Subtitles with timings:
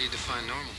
[0.00, 0.72] do you define normal?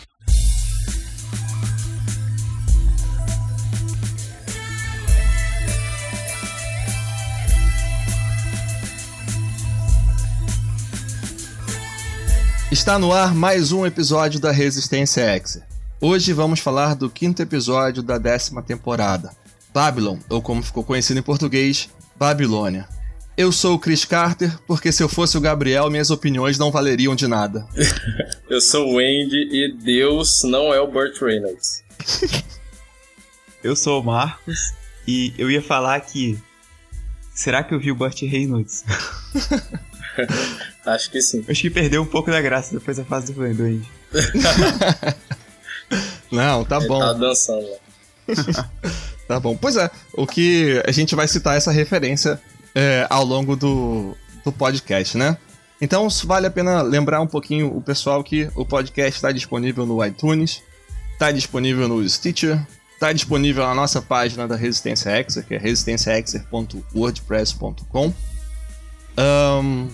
[12.71, 15.61] Está no ar mais um episódio da Resistência X.
[15.99, 19.31] Hoje vamos falar do quinto episódio da décima temporada,
[19.71, 22.87] Babylon, ou como ficou conhecido em português, Babilônia.
[23.37, 27.15] Eu sou o Chris Carter, porque se eu fosse o Gabriel, minhas opiniões não valeriam
[27.15, 27.67] de nada.
[28.51, 31.81] Eu sou o Andy e Deus não é o Burt Reynolds.
[33.63, 34.73] Eu sou o Marcos
[35.07, 36.37] e eu ia falar que.
[37.33, 38.83] Será que eu vi o Burt Reynolds?
[40.85, 41.45] Acho que sim.
[41.47, 43.87] Acho que perdeu um pouco da graça depois da fase do Andy.
[46.29, 46.99] Não, tá Ele bom.
[46.99, 48.69] tá dançando lá.
[49.27, 49.55] Tá bom.
[49.55, 52.41] Pois é, o que a gente vai citar essa referência
[52.75, 55.37] é, ao longo do, do podcast, né?
[55.81, 60.05] Então vale a pena lembrar um pouquinho o pessoal que o podcast está disponível no
[60.05, 60.61] iTunes,
[61.13, 62.61] está disponível no Stitcher,
[62.93, 68.13] está disponível na nossa página da Resistência Exer, que é resistenciaexer.wordpress.com.
[69.17, 69.87] Ahn,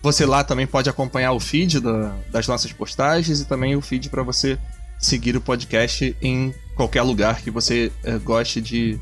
[0.00, 4.08] você lá também pode acompanhar o feed da- das nossas postagens e também o feed
[4.10, 4.56] para você
[5.00, 8.96] seguir o podcast em qualquer lugar que você eh, goste de,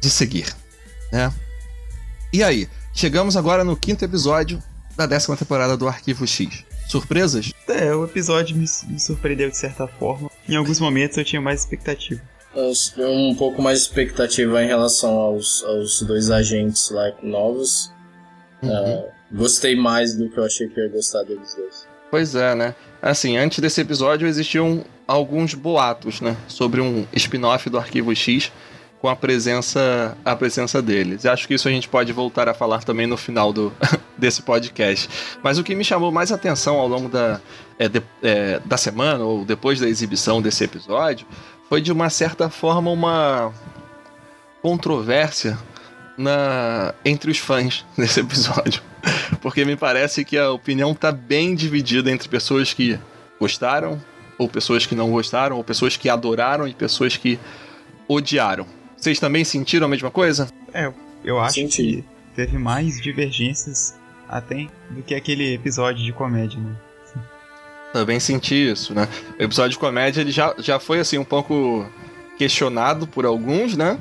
[0.00, 0.52] de seguir,
[1.12, 1.32] né?
[2.32, 4.60] E aí, chegamos agora no quinto episódio
[4.96, 6.64] da décima temporada do Arquivo X.
[6.88, 7.52] Surpresas?
[7.68, 10.30] É, o episódio me, me surpreendeu de certa forma.
[10.48, 12.20] Em alguns momentos eu tinha mais expectativa.
[12.54, 17.90] Uns- Um pouco mais de expectativa em relação aos, aos dois agentes lá novos.
[18.62, 21.86] Ah, gostei mais do que eu achei que eu ia gostar deles dois.
[22.10, 22.74] Pois é, né?
[23.00, 26.36] Assim, antes desse episódio existiam alguns boatos, né?
[26.46, 28.52] Sobre um spin-off do Arquivo X
[29.02, 31.26] com a presença, a presença deles.
[31.26, 33.72] Acho que isso a gente pode voltar a falar também no final do,
[34.16, 35.08] desse podcast.
[35.42, 37.40] Mas o que me chamou mais atenção ao longo da,
[37.80, 41.26] é, de- é, da semana, ou depois da exibição desse episódio,
[41.68, 43.52] foi de uma certa forma uma
[44.62, 45.58] controvérsia
[46.16, 48.80] na, entre os fãs desse episódio.
[49.40, 52.96] Porque me parece que a opinião tá bem dividida entre pessoas que
[53.40, 54.00] gostaram,
[54.38, 57.36] ou pessoas que não gostaram, ou pessoas que adoraram e pessoas que
[58.06, 58.64] odiaram.
[59.02, 60.48] Vocês também sentiram a mesma coisa?
[60.72, 60.92] É,
[61.24, 61.82] eu acho Senti.
[61.82, 62.04] que
[62.36, 63.98] teve mais divergências
[64.28, 66.76] até do que aquele episódio de comédia, né?
[67.92, 69.08] Também senti isso, né?
[69.36, 71.84] O episódio de comédia ele já, já foi assim um pouco
[72.38, 73.98] questionado por alguns, né?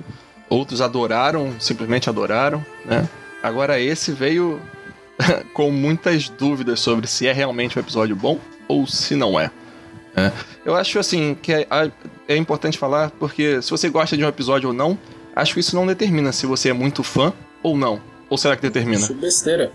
[0.48, 3.10] Outros adoraram, simplesmente adoraram, né?
[3.42, 4.62] Agora esse veio
[5.52, 9.50] com muitas dúvidas sobre se é realmente um episódio bom ou se não é.
[10.16, 10.32] Né?
[10.66, 11.68] Eu acho assim que é,
[12.28, 14.98] é importante falar porque se você gosta de um episódio ou não,
[15.36, 17.34] acho que isso não determina se você é muito fã
[17.64, 18.02] ou não.
[18.30, 19.02] Ou será que determina?
[19.02, 19.72] Isso é besteira.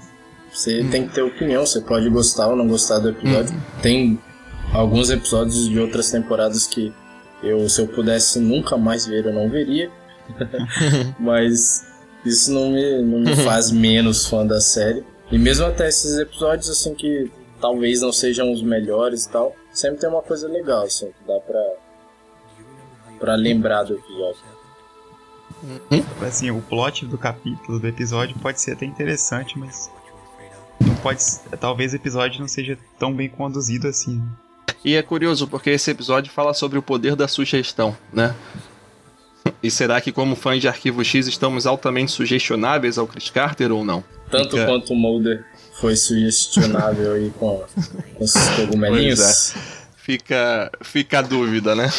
[0.53, 3.55] Você tem que ter opinião, você pode gostar ou não gostar do episódio.
[3.83, 4.19] Tem
[4.73, 6.93] alguns episódios de outras temporadas que
[7.43, 9.91] eu, se eu pudesse nunca mais ver, eu não veria.
[11.21, 11.87] Mas
[12.25, 15.05] isso não me, não me faz menos fã da série.
[15.31, 17.31] E mesmo até esses episódios, assim, que
[17.61, 21.39] talvez não sejam os melhores e tal, sempre tem uma coisa legal, assim, que dá
[21.41, 21.73] pra,
[23.21, 24.41] pra lembrar do episódio.
[26.27, 29.91] Assim, o plot do capítulo, do episódio pode ser até interessante, mas
[30.81, 31.23] não pode,
[31.59, 34.17] talvez o episódio não seja tão bem conduzido assim.
[34.17, 34.27] né?
[34.85, 38.35] E é curioso porque esse episódio fala sobre o poder da sugestão, né?
[39.63, 43.85] E será que, como fãs de Arquivo X, estamos altamente sugestionáveis ao Chris Carter ou
[43.85, 44.05] não?
[44.31, 45.45] Tanto Fica- quanto o Mulder
[45.81, 47.65] foi sugestionável aí com,
[48.15, 49.53] com esses cogumelinhos.
[49.53, 49.77] Pois
[50.07, 51.91] Fica, fica a dúvida, né?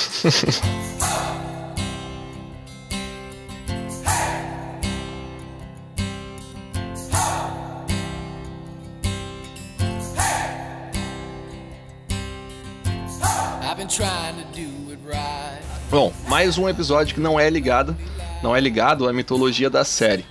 [15.92, 17.94] Bom, mais um episódio que não é ligado,
[18.42, 20.26] não é ligado à mitologia da série.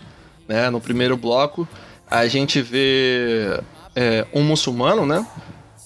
[0.48, 0.70] Né?
[0.70, 1.68] No primeiro bloco,
[2.10, 3.60] a gente vê
[3.94, 5.26] é, um muçulmano, né?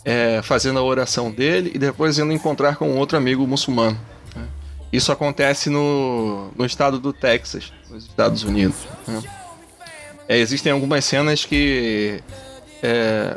[0.05, 3.99] É, fazendo a oração dele e depois indo encontrar com outro amigo muçulmano.
[4.35, 4.49] né?
[4.93, 8.79] Isso acontece no, no estado do Texas, nos Estados Unidos.
[9.07, 9.23] né?
[10.27, 12.23] É, existem algumas cenas que
[12.83, 13.37] é,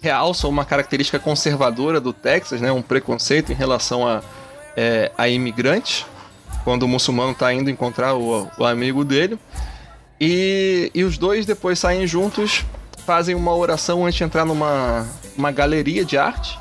[0.00, 2.70] realçam uma característica conservadora do Texas, né?
[2.70, 4.22] Um preconceito em relação a,
[4.76, 6.04] é, a imigrantes,
[6.64, 9.38] quando o muçulmano está indo encontrar o, o amigo dele.
[10.24, 12.64] E, e os dois depois saem juntos,
[13.04, 15.04] fazem uma oração antes de entrar numa
[15.36, 16.56] uma galeria de arte.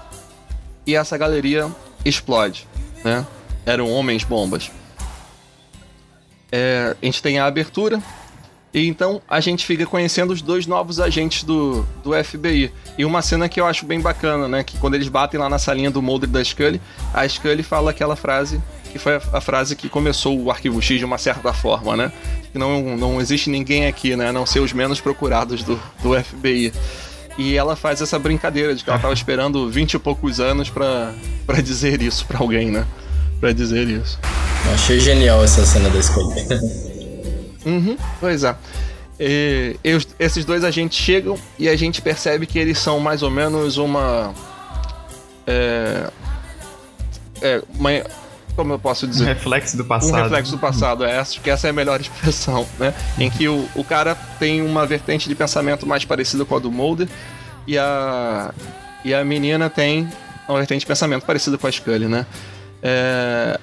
[0.88, 1.70] E essa galeria
[2.04, 2.68] explode,
[3.04, 3.24] né?
[3.64, 4.72] Eram homens bombas.
[6.52, 8.02] É, a gente tem a abertura,
[8.74, 12.74] E então a gente fica conhecendo os dois novos agentes do, do FBI.
[12.98, 14.64] E uma cena que eu acho bem bacana, né?
[14.64, 16.82] Que quando eles batem lá na salinha do Mulder da Scully,
[17.14, 18.60] a Scully fala aquela frase
[18.92, 22.12] que foi a, a, frase que começou o arquivo X de uma certa forma, né?
[22.52, 24.30] Que não, não existe ninguém aqui, né?
[24.30, 26.74] A não ser os menos procurados do, do FBI.
[27.38, 31.62] E ela faz essa brincadeira de que ela tava esperando 20 e poucos anos para
[31.64, 32.86] dizer isso para alguém, né?
[33.40, 34.20] Pra dizer isso.
[34.66, 36.36] Eu achei genial essa cena da escolha.
[37.66, 38.56] uhum, pois é.
[39.20, 43.30] E, e, esses dois agentes chegam e a gente percebe que eles são mais ou
[43.30, 44.34] menos uma.
[45.46, 46.10] É,
[47.42, 47.92] é, uma,
[48.52, 49.24] como eu posso dizer?
[49.24, 50.14] Um reflexo do passado.
[50.14, 52.94] Um reflexo do passado, é, acho que essa é a melhor expressão, né?
[53.18, 56.72] Em que o, o cara tem uma vertente de pensamento mais parecida com a do
[56.72, 57.08] Mulder
[57.68, 58.54] e a,
[59.04, 60.08] e a menina tem
[60.48, 62.26] uma vertente de pensamento parecida com a Scully, né?
[62.84, 63.60] É,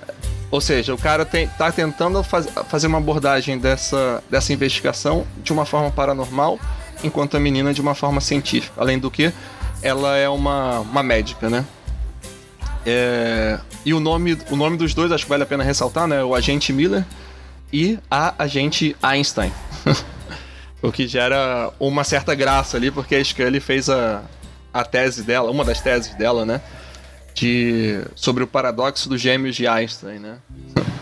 [0.51, 5.53] ou seja, o cara tem, tá tentando faz, fazer uma abordagem dessa, dessa investigação de
[5.53, 6.59] uma forma paranormal,
[7.05, 8.81] enquanto a menina de uma forma científica.
[8.81, 9.33] Além do que,
[9.83, 11.65] ela é uma, uma médica, né?
[12.91, 16.25] É, e o nome, o nome dos dois, acho que vale a pena ressaltar, né?
[16.25, 17.05] O agente Miller
[17.71, 19.53] e a agente Einstein.
[20.81, 24.23] o que gera uma certa graça ali, porque a Scully fez a,
[24.73, 26.63] a tese dela, uma das teses dela, né?
[27.35, 30.39] De, sobre o paradoxo dos gêmeos de Einstein, né?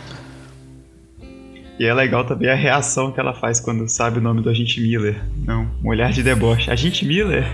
[1.78, 4.80] E é legal também a reação que ela faz quando sabe o nome do agente
[4.80, 5.22] Miller.
[5.44, 6.70] Não, um olhar de deboche.
[6.70, 7.44] Agente Miller?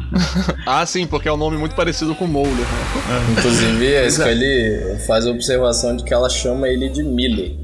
[0.66, 2.52] ah, sim, porque é um nome muito parecido com Mulder.
[2.52, 2.66] Né?
[3.08, 3.32] É.
[3.32, 7.56] Inclusive, a Scully faz a observação de que ela chama ele de Miller,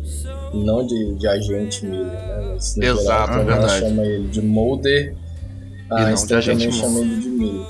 [0.55, 2.06] não de, de agente Miller.
[2.06, 2.52] Né?
[2.55, 5.14] Mas, Exato, geral, é ela chama ele de Mulder,
[5.91, 7.67] a Einstein também chama ele de Miller.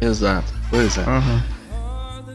[0.00, 1.02] Exato, pois é.
[1.02, 1.40] Uhum.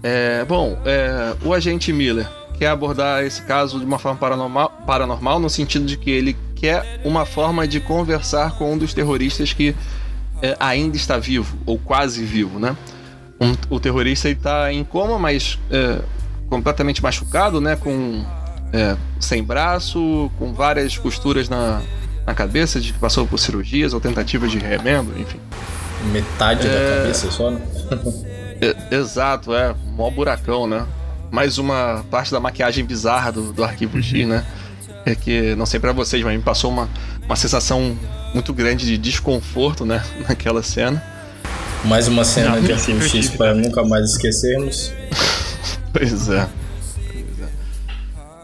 [0.03, 5.39] é bom, é, o agente Miller quer abordar esse caso de uma forma paranormal, paranormal,
[5.39, 9.75] no sentido de que ele quer uma forma de conversar com um dos terroristas que
[10.41, 12.75] é, ainda está vivo, ou quase vivo, né?
[13.39, 15.99] Um, o terrorista está em coma, mas é,
[16.49, 17.75] completamente machucado, né?
[17.75, 18.25] Com
[18.71, 21.81] é, sem braço, com várias costuras na,
[22.25, 25.39] na cabeça, de que passou por cirurgias ou tentativas de remendo, enfim.
[26.11, 26.97] Metade da é.
[26.97, 27.61] cabeça só, né?
[28.61, 29.75] É, exato, é.
[29.97, 30.87] Mó buracão, né?
[31.31, 34.45] Mais uma parte da maquiagem bizarra do, do arquivo X, né?
[35.05, 36.89] É que, não sei para vocês, mas me passou uma,
[37.25, 37.97] uma sensação
[38.33, 40.03] muito grande de desconforto, né?
[40.27, 41.03] Naquela cena.
[41.83, 44.91] Mais uma cena não, de arquivo X para nunca mais esquecermos.
[45.93, 46.47] pois é.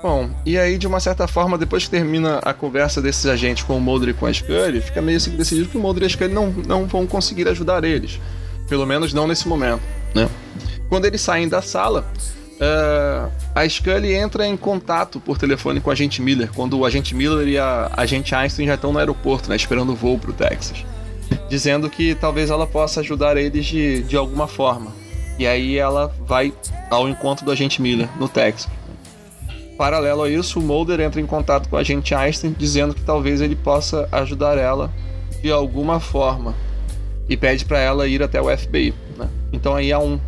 [0.01, 3.77] Bom, e aí de uma certa forma, depois que termina a conversa desses agentes com
[3.77, 6.09] o Mulder e com a Scully, fica meio assim decidido que o Mulder e a
[6.09, 8.19] Scully não, não vão conseguir ajudar eles.
[8.67, 9.81] Pelo menos não nesse momento,
[10.15, 10.27] né?
[10.89, 12.05] Quando eles saem da sala,
[12.61, 17.15] Uh, a Scully entra em contato por telefone com o agente Miller, quando o agente
[17.15, 20.85] Miller e a agente Einstein já estão no aeroporto, né, esperando o voo pro Texas.
[21.49, 24.91] Dizendo que talvez ela possa ajudar eles de, de alguma forma.
[25.39, 26.53] E aí ela vai
[26.91, 28.69] ao encontro do agente Miller, no Texas.
[29.75, 33.41] Paralelo a isso, o Mulder entra em contato com o agente Einstein, dizendo que talvez
[33.41, 34.93] ele possa ajudar ela
[35.41, 36.53] de alguma forma.
[37.27, 38.93] E pede para ela ir até o FBI.
[39.17, 39.27] Né?
[39.51, 40.19] Então aí há um,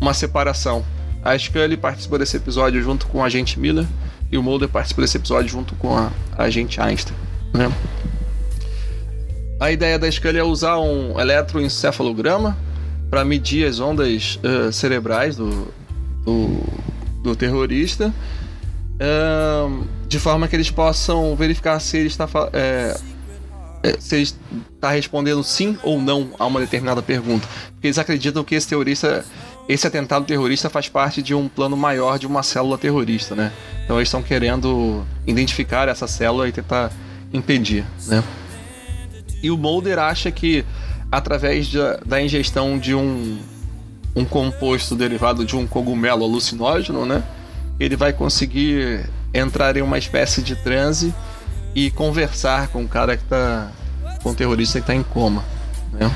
[0.00, 0.84] uma separação
[1.24, 3.86] a Scully participa desse episódio junto com o agente Miller
[4.30, 7.16] e o Mulder participa desse episódio junto com a, a agente Einstein.
[7.52, 7.72] Né?
[9.60, 12.56] A ideia da Scully é usar um eletroencefalograma
[13.10, 15.68] para medir as ondas uh, cerebrais do,
[16.24, 16.60] do,
[17.22, 18.12] do terrorista,
[19.00, 22.96] uh, de forma que eles possam verificar se ele está é,
[23.98, 24.30] se ele
[24.74, 27.46] está respondendo sim ou não a uma determinada pergunta.
[27.72, 29.24] Porque eles acreditam que esse terrorista
[29.68, 33.52] esse atentado terrorista faz parte de um plano maior de uma célula terrorista, né?
[33.84, 36.90] Então eles estão querendo identificar essa célula e tentar
[37.32, 38.24] impedir, né?
[39.42, 40.64] E o Mulder acha que
[41.12, 43.38] através de, da ingestão de um,
[44.16, 47.22] um composto derivado de um cogumelo alucinógeno, né?
[47.78, 51.14] Ele vai conseguir entrar em uma espécie de transe
[51.74, 53.70] e conversar com o cara que tá.
[54.22, 55.44] com o terrorista que está em coma,
[55.92, 56.10] né?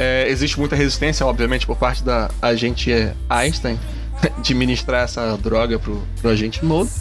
[0.00, 2.92] É, existe muita resistência, obviamente, por parte da agente
[3.28, 3.76] Einstein
[4.40, 6.92] de ministrar essa droga pro, pro agente Mulder,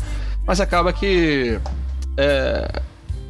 [0.47, 1.59] mas acaba que,
[2.17, 2.81] é,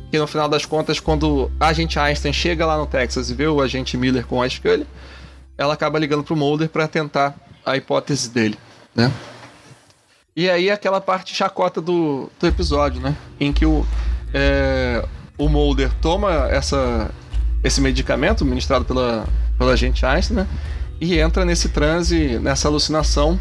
[0.09, 3.45] que no final das contas, quando a agente Einstein chega lá no Texas e vê
[3.45, 4.87] o agente Miller com a Scully,
[5.57, 8.57] ela acaba ligando pro Mulder para tentar a hipótese dele,
[8.95, 9.11] né?
[10.33, 13.17] E aí aquela parte chacota do, do episódio, né?
[13.37, 13.85] Em que o,
[14.33, 15.03] é,
[15.37, 17.11] o Mulder toma essa,
[17.63, 20.47] esse medicamento ministrado pela, pela agente Einstein, né?
[20.99, 23.39] E entra nesse transe, nessa alucinação,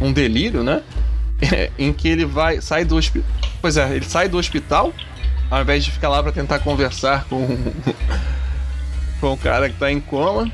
[0.00, 0.82] um delírio, né?
[1.78, 3.28] em que ele vai, sai do hospital.
[3.60, 4.92] Pois é, ele sai do hospital
[5.50, 7.44] ao invés de ficar lá para tentar conversar com,
[9.20, 10.50] com o cara que tá em coma,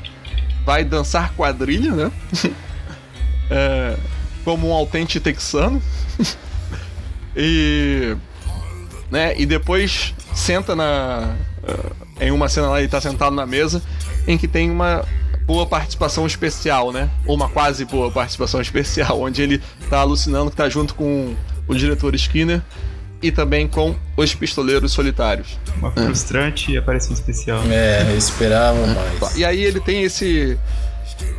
[0.65, 2.11] vai dançar quadrilha, né?
[3.51, 3.95] é,
[4.43, 5.81] como um autêntico texano.
[7.35, 8.17] e.
[9.09, 11.35] Né, e depois senta na.
[12.19, 13.81] Em uma cena lá, ele tá sentado na mesa,
[14.27, 15.05] em que tem uma
[15.45, 17.09] boa participação especial, né?
[17.25, 21.35] Ou uma quase boa participação especial, onde ele tá alucinando que tá junto com
[21.67, 22.61] o diretor Skinner
[23.21, 25.57] e também com os pistoleiros solitários.
[25.77, 26.79] Uma frustrante é.
[26.79, 27.61] aparição especial.
[27.69, 29.35] É, esperava mais.
[29.37, 30.57] E aí ele tem esse.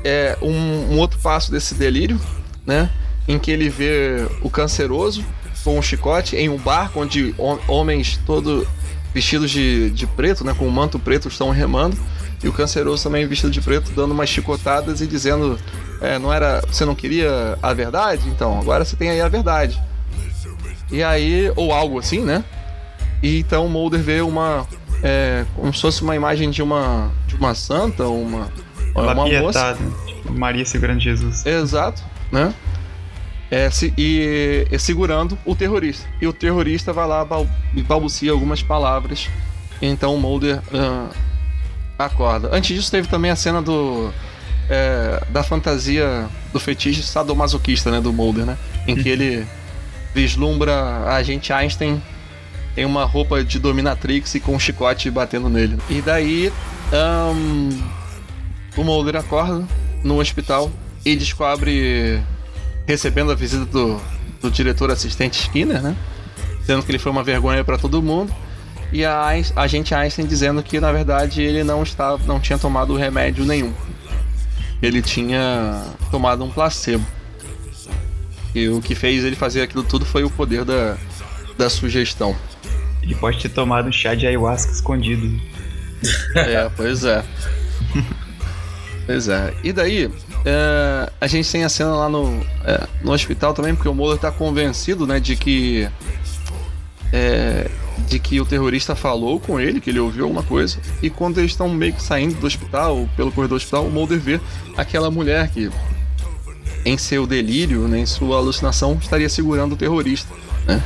[0.03, 2.21] É, um, um, outro passo desse delírio,
[2.67, 2.91] né?
[3.29, 5.25] Em que ele vê o canceroso
[5.63, 7.35] com um chicote em um barco onde
[7.69, 8.67] homens todos
[9.15, 10.55] vestidos de, de preto, né?
[10.57, 11.97] Com um manto preto estão remando.
[12.43, 15.59] E o canceroso também vestido de preto dando umas chicotadas e dizendo:
[16.01, 16.63] é, não era.
[16.67, 18.29] Você não queria a verdade?
[18.29, 19.81] Então, agora você tem aí a verdade.
[20.91, 22.45] E aí, ou algo assim, né?
[23.23, 24.67] E então o Mulder vê uma.
[25.03, 27.11] É, como se fosse uma imagem de uma.
[27.27, 28.49] de uma santa, uma.
[28.95, 29.77] Uma, uma moça.
[30.31, 31.45] Maria segurando Jesus.
[31.47, 32.53] Exato, né?
[33.51, 36.07] É, se, e, e, segurando o terrorista.
[36.21, 37.27] E o terrorista vai lá
[37.75, 39.29] e balbucia algumas palavras.
[39.81, 41.09] Então o Mulder uh,
[41.99, 42.51] acorda.
[42.53, 44.13] Antes disso, teve também a cena do.
[44.71, 48.03] É, da fantasia do fetiche sadomasoquista, né?
[48.03, 48.59] Do Mulder, né?
[48.87, 49.47] Em que ele
[50.15, 52.03] vislumbra a agente Einstein
[52.77, 55.79] em uma roupa de dominatrix e com um chicote batendo nele.
[55.89, 56.53] E daí
[56.93, 57.83] um,
[58.77, 59.67] o Mulder acorda
[60.05, 60.71] no hospital
[61.05, 62.21] e descobre,
[62.89, 64.01] recebendo a visita do,
[64.41, 65.95] do diretor assistente Skinner, né?
[66.59, 68.35] Dizendo que ele foi uma vergonha para todo mundo.
[68.91, 73.45] E a, agente Einstein dizendo que na verdade ele não estava, não tinha tomado remédio
[73.45, 73.75] nenhum.
[74.81, 77.05] Ele tinha tomado um placebo.
[78.55, 80.97] E o que fez ele fazer aquilo tudo foi o poder da,
[81.59, 82.35] da sugestão.
[83.03, 85.39] Ele pode ter tomado um chá de ayahuasca escondido.
[86.35, 87.23] É, pois é.
[89.05, 89.53] pois é.
[89.63, 90.11] E daí,
[90.49, 94.19] é, a gente tem a cena lá no, é, no hospital também, porque o Mulder
[94.19, 95.89] tá convencido, né, de que.
[97.13, 97.71] É,
[98.07, 100.79] de que o terrorista falou com ele, que ele ouviu alguma coisa.
[101.03, 104.19] E quando eles estão meio que saindo do hospital, pelo corredor do hospital, o Mulder
[104.19, 104.41] vê
[104.77, 105.71] aquela mulher que
[106.85, 110.33] em seu delírio, né, em sua alucinação, estaria segurando o terrorista.
[110.67, 110.83] Né?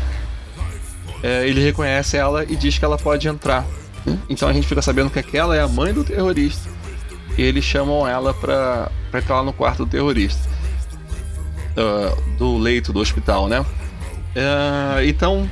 [1.23, 3.65] É, ele reconhece ela e diz que ela pode entrar.
[4.05, 4.19] Né?
[4.29, 6.69] Então a gente fica sabendo que aquela é a mãe do terrorista.
[7.37, 10.49] E eles chamam ela para entrar lá no quarto do terrorista.
[11.73, 13.61] Uh, do leito do hospital, né?
[13.61, 15.49] Uh, então,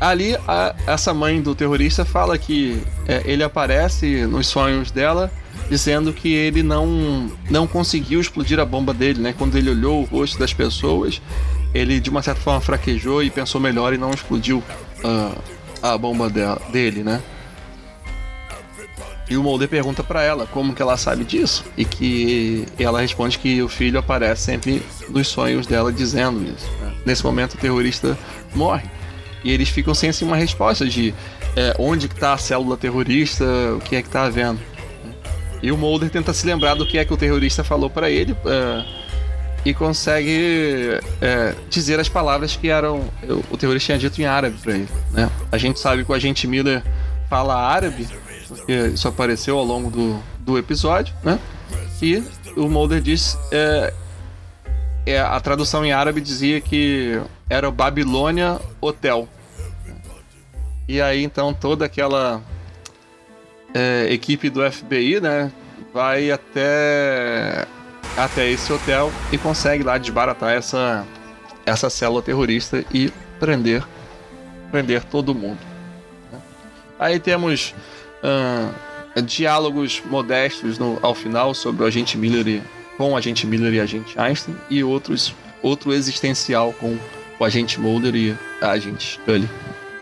[0.00, 5.30] ali, a, essa mãe do terrorista fala que é, ele aparece nos sonhos dela
[5.68, 9.34] dizendo que ele não, não conseguiu explodir a bomba dele, né?
[9.36, 11.20] Quando ele olhou o rosto das pessoas,
[11.74, 14.62] ele de uma certa forma fraquejou e pensou melhor e não explodiu
[15.04, 15.42] uh,
[15.82, 17.20] a bomba de, dele, né?
[19.28, 23.38] E o Mulder pergunta para ela como que ela sabe disso e que ela responde
[23.38, 26.70] que o filho aparece sempre nos sonhos dela dizendo isso.
[26.80, 26.94] Né?
[27.04, 28.16] Nesse momento o terrorista
[28.54, 28.88] morre
[29.42, 31.12] e eles ficam sem assim, uma resposta de
[31.56, 33.44] é, onde que tá a célula terrorista,
[33.76, 34.60] o que é que tá havendo.
[35.62, 38.32] E o Mulder tenta se lembrar do que é que o terrorista falou para ele
[38.32, 38.84] uh,
[39.64, 43.08] e consegue uh, dizer as palavras que eram
[43.50, 44.88] o terrorista tinha dito em árabe para ele.
[45.12, 45.30] Né?
[45.50, 46.82] A gente sabe que o agente Miller
[47.28, 48.06] fala árabe,
[48.46, 51.38] porque isso apareceu ao longo do, do episódio, né?
[52.00, 52.22] E
[52.56, 53.92] o Mulder diz é,
[55.06, 59.28] é, a tradução em árabe dizia que era o Babilônia Hotel.
[60.88, 62.42] E aí então toda aquela
[63.74, 65.50] é, equipe do FBI, né,
[65.92, 67.66] vai até
[68.16, 71.04] até esse hotel e consegue lá desbaratar essa
[71.64, 73.84] essa célula terrorista e prender
[74.70, 75.58] prender todo mundo.
[76.98, 77.74] Aí temos
[78.22, 82.62] uh, diálogos modestos no, ao final sobre o agente Miller e,
[82.96, 86.96] com o agente Miller e o agente Einstein e outros outro existencial com
[87.38, 89.48] o agente Mulder e a agente Scully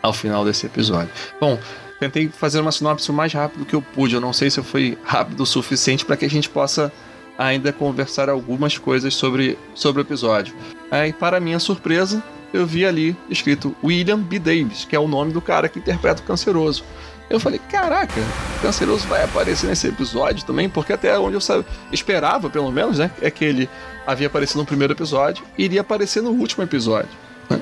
[0.03, 1.11] ao final desse episódio.
[1.41, 1.59] Bom,
[1.99, 4.15] tentei fazer uma sinopse o mais rápido que eu pude.
[4.15, 6.93] Eu não sei se eu fui rápido o suficiente para que a gente possa
[7.39, 10.55] ainda conversar algumas coisas sobre, sobre o episódio.
[10.91, 14.39] Aí, para minha surpresa, eu vi ali escrito William B.
[14.39, 16.85] Davis, que é o nome do cara que interpreta o Canceroso.
[17.29, 21.65] Eu falei, caraca, o Canceroso vai aparecer nesse episódio também, porque até onde eu sabe,
[21.91, 23.69] esperava, pelo menos, né, é que ele
[24.07, 27.11] havia aparecido no primeiro episódio e iria aparecer no último episódio.
[27.49, 27.61] Né?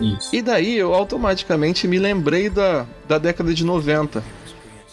[0.00, 0.34] Isso.
[0.34, 4.22] E daí eu automaticamente me lembrei da, da década de 90.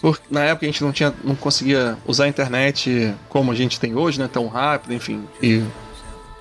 [0.02, 3.80] Porque na época a gente não, tinha, não conseguia usar a internet como a gente
[3.80, 4.30] tem hoje, né?
[4.32, 5.64] Tão rápido, enfim, e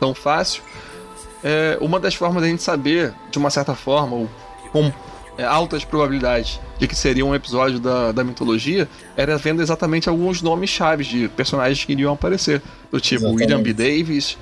[0.01, 0.65] tão fácil.
[1.45, 4.29] É, uma das formas da gente saber, de uma certa forma, ou
[5.39, 10.43] é, altas probabilidades de que seria um episódio da, da mitologia, era vendo exatamente alguns
[10.43, 12.61] nomes chaves de personagens que iriam aparecer.
[12.91, 13.43] Do tipo Exatamente.
[13.43, 13.73] William B.
[13.73, 14.37] Davis,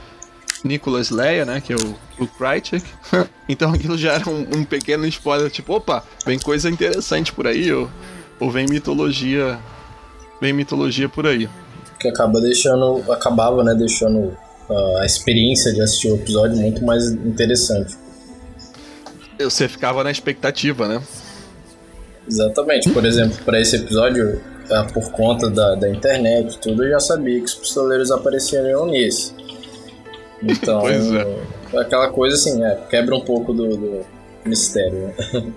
[0.65, 1.61] Nicholas Leia, né?
[1.61, 2.85] Que é o, o Krychek.
[3.49, 7.73] então aquilo já era um, um pequeno spoiler, tipo, opa, vem coisa interessante por aí,
[7.73, 7.89] ou,
[8.39, 9.59] ou vem mitologia.
[10.41, 11.49] Vem mitologia por aí.
[11.99, 13.05] Que acaba deixando.
[13.13, 14.37] Acabava, né, deixando
[14.71, 17.95] ah, a experiência de assistir o episódio muito mais interessante.
[19.45, 21.03] Você ficava na expectativa, né?
[22.29, 22.91] Exatamente.
[22.91, 27.39] Por exemplo, para esse episódio, ah, por conta da, da internet tudo, eu já sabia
[27.39, 29.35] que os pistoleiros apareceriam nesse.
[30.43, 31.43] Então, Pois é.
[31.79, 34.07] aquela coisa assim, é, quebra um pouco do, do
[34.45, 35.15] mistério.
[35.33, 35.53] né?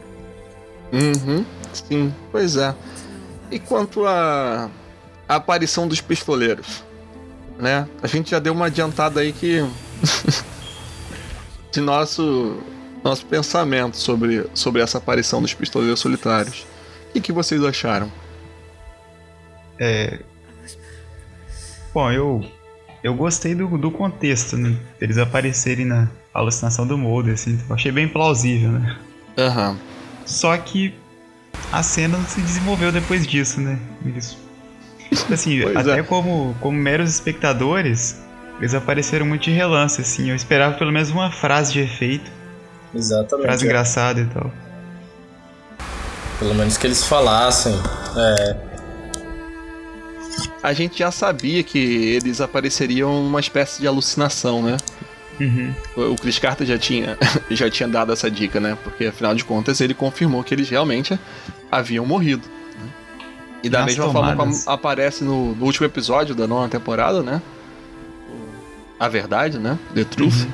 [0.91, 2.75] Uhum, sim, pois é.
[3.49, 4.69] E quanto à
[5.27, 6.83] à aparição dos pistoleiros,
[7.57, 7.87] né?
[8.01, 9.65] A gente já deu uma adiantada aí que
[11.71, 12.57] de nosso
[13.03, 16.65] nosso pensamento sobre, sobre essa aparição dos pistoleiros solitários.
[17.09, 18.11] O que, que vocês acharam?
[19.79, 20.19] É.
[21.93, 22.45] Bom, eu.
[23.03, 24.77] Eu gostei do, do contexto, né?
[25.01, 27.59] Eles aparecerem na alucinação do Mulder, assim.
[27.67, 28.97] Eu achei bem plausível, né?
[29.37, 29.77] Aham.
[30.25, 30.93] Só que
[31.69, 33.77] a cena não se desenvolveu depois disso, né?
[34.05, 34.37] Eles.
[35.31, 36.03] Assim, Pois até é.
[36.03, 38.17] como, como meros espectadores,
[38.59, 40.29] eles apareceram muito de relance, assim.
[40.29, 42.31] Eu esperava pelo menos uma frase de efeito,
[42.93, 43.45] Exatamente.
[43.47, 43.67] frase é.
[43.67, 44.51] engraçada e tal.
[46.39, 47.73] Pelo menos que eles falassem.
[48.17, 48.55] É,
[50.61, 54.77] A gente já sabia que eles apareceriam numa espécie de alucinação, né?
[55.39, 55.73] Uhum.
[56.13, 57.17] O Chris Carter já tinha,
[57.51, 58.77] já tinha dado essa dica, né?
[58.83, 61.19] Porque afinal de contas ele confirmou que eles realmente
[61.71, 62.47] haviam morrido.
[62.79, 62.89] né?
[63.63, 64.63] E da Nas mesma forma tomadas.
[64.63, 67.41] como aparece no, no último episódio da nona temporada, né?
[68.99, 69.77] A verdade, né?
[69.93, 70.47] The Truth.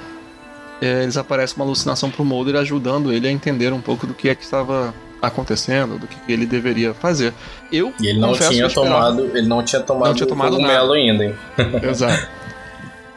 [0.81, 4.29] É, eles aparecem uma alucinação pro Mulder ajudando ele a entender um pouco do que
[4.29, 7.33] é que estava acontecendo, do que, ele deveria fazer.
[7.71, 9.25] Eu e ele não tinha esperava- tomado.
[9.37, 11.35] Ele não tinha tomado, Não tinha tomado cogumelo ainda, hein?
[11.83, 12.27] Exato.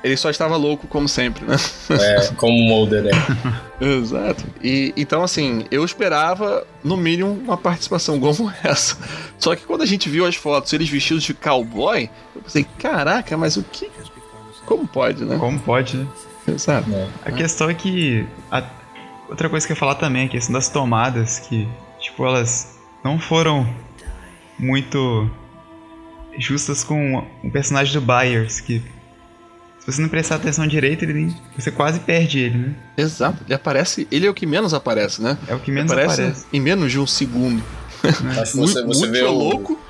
[0.02, 1.54] Ele só estava louco como sempre, né?
[1.90, 3.10] É, como o Mulder, né?
[3.80, 4.42] Exato.
[4.60, 8.96] E então assim, eu esperava no mínimo uma participação como essa.
[9.38, 13.36] Só que quando a gente viu as fotos, eles vestidos de cowboy, eu pensei, caraca,
[13.36, 13.88] mas o que?
[14.66, 15.36] Como pode, né?
[15.38, 16.06] Como pode, né?
[16.46, 16.90] Exato.
[16.92, 17.08] É.
[17.24, 18.26] A questão é que.
[18.50, 18.64] a-
[19.28, 21.66] Outra coisa que eu ia falar também, a questão das tomadas, que,
[21.98, 23.66] tipo, elas não foram
[24.58, 25.30] muito
[26.38, 28.80] justas com o personagem do Byers, que
[29.80, 32.74] se você não prestar atenção direito, ele nem- você quase perde ele, né?
[32.96, 33.42] Exato.
[33.46, 35.38] Ele aparece, ele é o que menos aparece, né?
[35.48, 36.46] É o que menos Ele aparece, aparece.
[36.52, 37.62] em menos de um segundo.
[38.04, 38.22] Acho que
[38.58, 39.80] Muito, você, você muito vê o, louco.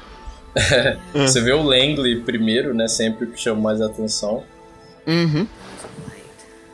[1.14, 2.86] Você vê o Langley primeiro, né?
[2.86, 4.44] Sempre que chama mais atenção.
[5.06, 5.46] Uhum.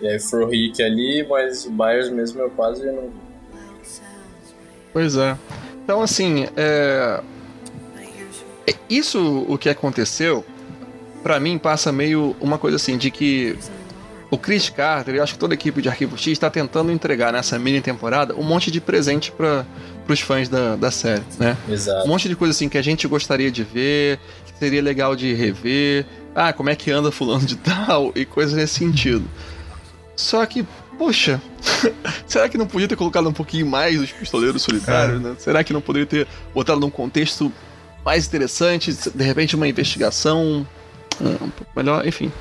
[0.00, 3.10] E aí Frohick ali, mas o Byers mesmo eu quase não.
[4.92, 5.36] Pois é.
[5.84, 7.20] Então, assim, é...
[8.66, 10.44] é- Isso, o que aconteceu,
[11.22, 13.56] pra mim passa meio uma coisa assim, de que
[14.30, 17.32] o Chris Carter, eu acho que toda a equipe de Arquivo X está tentando entregar
[17.32, 19.64] nessa mini temporada um monte de presente para
[20.08, 21.56] os fãs da, da série, né?
[21.68, 22.06] Um Exato.
[22.08, 26.04] monte de coisa assim que a gente gostaria de ver, que seria legal de rever.
[26.34, 29.24] Ah, como é que anda fulano de tal e coisas nesse sentido.
[30.18, 30.66] Só que,
[30.98, 31.40] poxa,
[32.26, 35.36] será que não podia ter colocado um pouquinho mais os pistoleiros solitários, né?
[35.38, 37.52] Será que não poderia ter botado num contexto
[38.04, 40.66] mais interessante, de repente uma investigação
[41.20, 42.32] ah, um pouco melhor, enfim.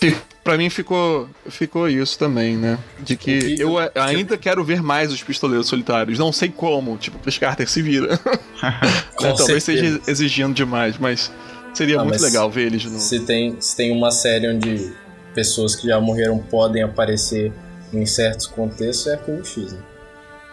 [0.00, 2.78] Fi- Pra mim ficou, ficou isso também, né?
[3.00, 6.18] De que que- eu ainda quero ver mais os pistoleiros solitários.
[6.18, 8.20] Não sei como, tipo, Chris Carter se vira.
[8.62, 9.96] Né, Talvez certeza.
[9.96, 11.32] esteja exigindo demais, mas
[11.72, 13.00] seria Ah, muito mas legal ver eles de novo.
[13.00, 14.92] Se tem, se tem uma série onde
[15.34, 17.52] pessoas que já morreram podem aparecer
[17.92, 19.72] em certos contextos, é Arquivo X.
[19.72, 19.78] Né?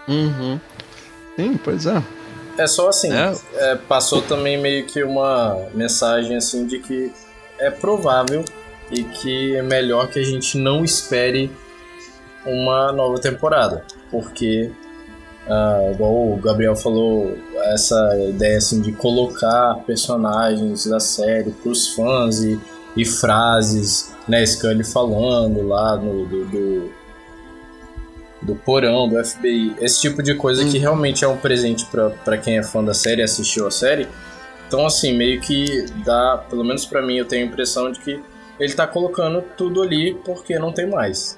[0.07, 0.59] Uhum.
[1.35, 2.03] Sim, pois é.
[2.57, 3.33] É só assim, É.
[3.55, 7.11] é, passou também meio que uma mensagem assim de que
[7.57, 8.43] é provável
[8.91, 11.49] e que é melhor que a gente não espere
[12.45, 14.71] uma nova temporada, porque
[15.47, 17.37] ah, igual o Gabriel falou,
[17.73, 22.59] essa ideia assim de colocar personagens da série para os fãs e,
[22.95, 27.01] e frases, né, Scully falando lá no do, do
[28.43, 30.81] do porão, do FBI, esse tipo de coisa que Uhum.
[30.81, 34.07] realmente é um presente pra pra quem é fã da série, assistiu a série.
[34.67, 38.19] Então, assim, meio que dá, pelo menos pra mim, eu tenho a impressão de que
[38.59, 41.37] ele tá colocando tudo ali porque não tem mais.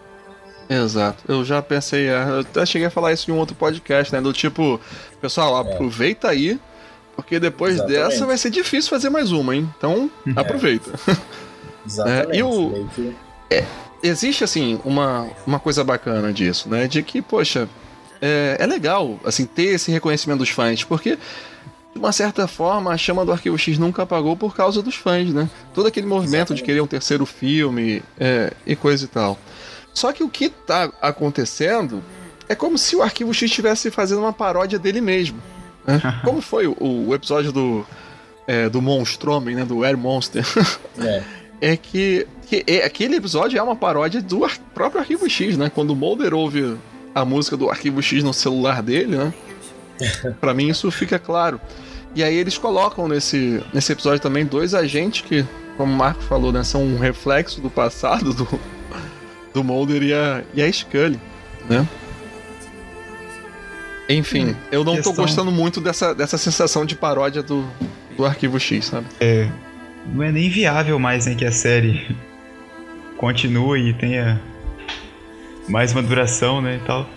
[0.70, 1.24] Exato.
[1.28, 4.22] Eu já pensei, é, eu até cheguei a falar isso em um outro podcast, né?
[4.22, 4.80] Do tipo,
[5.20, 6.58] pessoal, aproveita aí,
[7.18, 8.00] porque depois Exatamente.
[8.12, 9.70] dessa vai ser difícil fazer mais uma, hein?
[9.78, 10.90] Então, aproveita.
[11.86, 12.32] Exatamente.
[12.32, 13.14] É, e o- que-
[14.06, 16.88] Existe, assim, uma, uma coisa bacana disso, né?
[16.90, 17.70] De que, poxa,
[18.22, 21.18] é, é legal, assim, ter esse reconhecimento dos fãs, porque
[21.94, 25.30] de uma certa forma, a chama do Arquivo X nunca apagou por causa dos fãs,
[25.34, 25.50] né?
[25.74, 26.58] Todo aquele movimento Exatamente.
[26.60, 29.40] de querer um terceiro filme é, e coisa e tal.
[29.94, 32.04] Só que o que tá acontecendo
[32.50, 35.38] é como se o Arquivo X estivesse fazendo uma paródia dele mesmo.
[35.88, 36.02] Né?
[36.26, 36.76] como foi o,
[37.08, 37.86] o episódio do,
[38.48, 39.64] é, do Monstromem, né?
[39.64, 40.44] Do Air Monster.
[41.00, 41.24] É.
[41.64, 45.72] é que, que é, aquele episódio é uma paródia do ar, próprio Arquivo X, né?
[45.74, 46.76] Quando o Mulder ouve
[47.16, 49.34] a música do Arquivo X no celular dele, né?
[50.42, 51.62] para mim isso fica claro.
[52.14, 55.46] E aí eles colocam nesse, nesse episódio também dois agentes que,
[55.78, 58.60] como o Marco falou, né, são um reflexo do passado do,
[59.54, 61.20] do Mulder e a, e a Scully,
[61.70, 61.88] né?
[64.10, 65.14] Enfim, hum, eu não questão...
[65.14, 67.66] tô gostando muito dessa, dessa sensação de paródia do,
[68.18, 69.08] do Arquivo X, sabe?
[69.22, 69.50] É.
[70.06, 72.16] Não é nem viável mais né, que a série
[73.18, 74.42] continue e tenha
[75.68, 77.08] mais uma duração, né, e tal.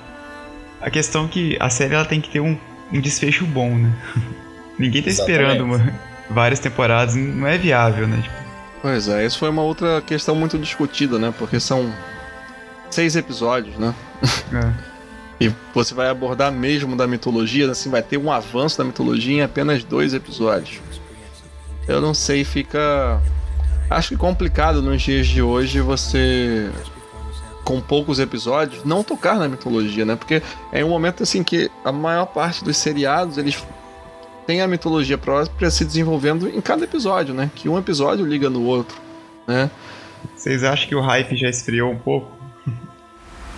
[0.81, 2.57] A questão é que a série ela tem que ter um,
[2.92, 3.92] um desfecho bom, né?
[4.79, 5.40] Ninguém tá Exatamente.
[5.40, 5.94] esperando uma,
[6.31, 8.20] várias temporadas, não é viável, né?
[8.22, 8.35] Tipo...
[8.83, 11.35] Pois é, isso foi uma outra questão muito discutida, né?
[11.37, 11.92] Porque são
[12.90, 13.94] seis episódios, né?
[14.53, 14.72] É.
[15.46, 19.42] e você vai abordar mesmo da mitologia, assim, vai ter um avanço da mitologia em
[19.42, 20.81] apenas dois episódios.
[21.88, 23.20] Eu não sei, fica.
[23.88, 26.70] Acho que complicado nos dias de hoje você
[27.62, 30.14] com poucos episódios, não tocar na mitologia, né?
[30.14, 33.61] Porque é um momento assim que a maior parte dos seriados eles
[34.46, 37.51] tem a mitologia própria se desenvolvendo em cada episódio, né?
[37.55, 38.96] Que um episódio liga no outro,
[39.49, 39.68] né?
[40.37, 42.31] Vocês acham que o hype já esfriou um pouco?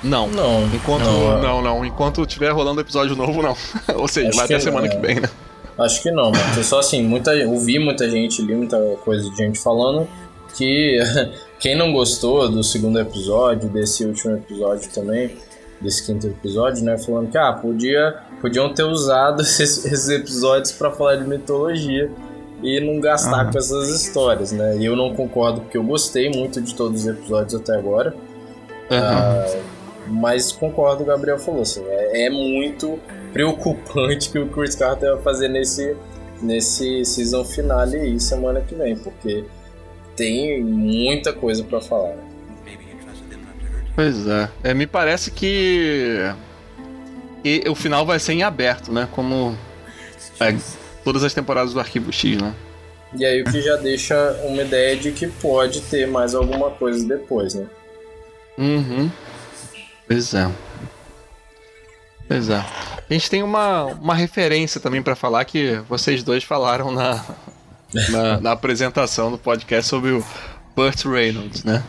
[0.03, 0.29] Não.
[0.29, 0.65] Não.
[0.75, 1.85] Enquanto não, não, não.
[1.85, 3.57] Enquanto tiver rolando episódio novo, não.
[3.95, 5.29] Ou seja, vai até semana que vem, né?
[5.79, 6.65] Acho que não, mano.
[6.65, 10.09] Só assim, muita, ouvi muita gente, li muita coisa de gente falando
[10.57, 10.99] que
[11.61, 15.37] quem não gostou do segundo episódio, desse último episódio também,
[15.81, 16.99] desse quinto episódio, né?
[16.99, 22.11] Falando que ah, podia, podiam ter usado esses, esses episódios para falar de mitologia
[22.63, 23.53] e não gastar uhum.
[23.53, 24.77] com essas histórias, né?
[24.79, 28.15] E eu não concordo porque eu gostei muito de todos os episódios até agora.
[28.91, 29.61] Uhum.
[29.61, 29.79] Uh,
[30.11, 32.99] mas concordo, o Gabriel falou assim, é, é, muito
[33.33, 35.97] preocupante que o Chris Carter vai fazer nesse
[36.41, 39.45] nesse season finale aí semana que vem, porque
[40.17, 42.15] tem muita coisa para falar.
[43.95, 44.49] Pois é.
[44.63, 44.75] é.
[44.75, 46.33] Me parece que
[47.45, 49.09] e o final vai ser em aberto, né?
[49.13, 49.57] Como
[50.41, 50.57] é,
[51.05, 52.55] todas as temporadas do Arquivo X, né?
[53.17, 57.07] E aí o que já deixa uma ideia de que pode ter mais alguma coisa
[57.07, 57.67] depois, né?
[58.59, 59.11] Uhum.
[60.07, 60.51] Pois é.
[62.27, 62.65] Pois é.
[63.09, 67.25] A gente tem uma, uma referência também para falar que vocês dois falaram na,
[68.11, 70.25] na, na apresentação do podcast sobre o
[70.77, 71.83] Burt Reynolds, né?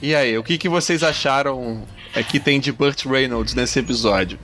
[0.00, 1.82] e aí, o que, que vocês acharam
[2.14, 4.38] é que tem de Burt Reynolds nesse episódio?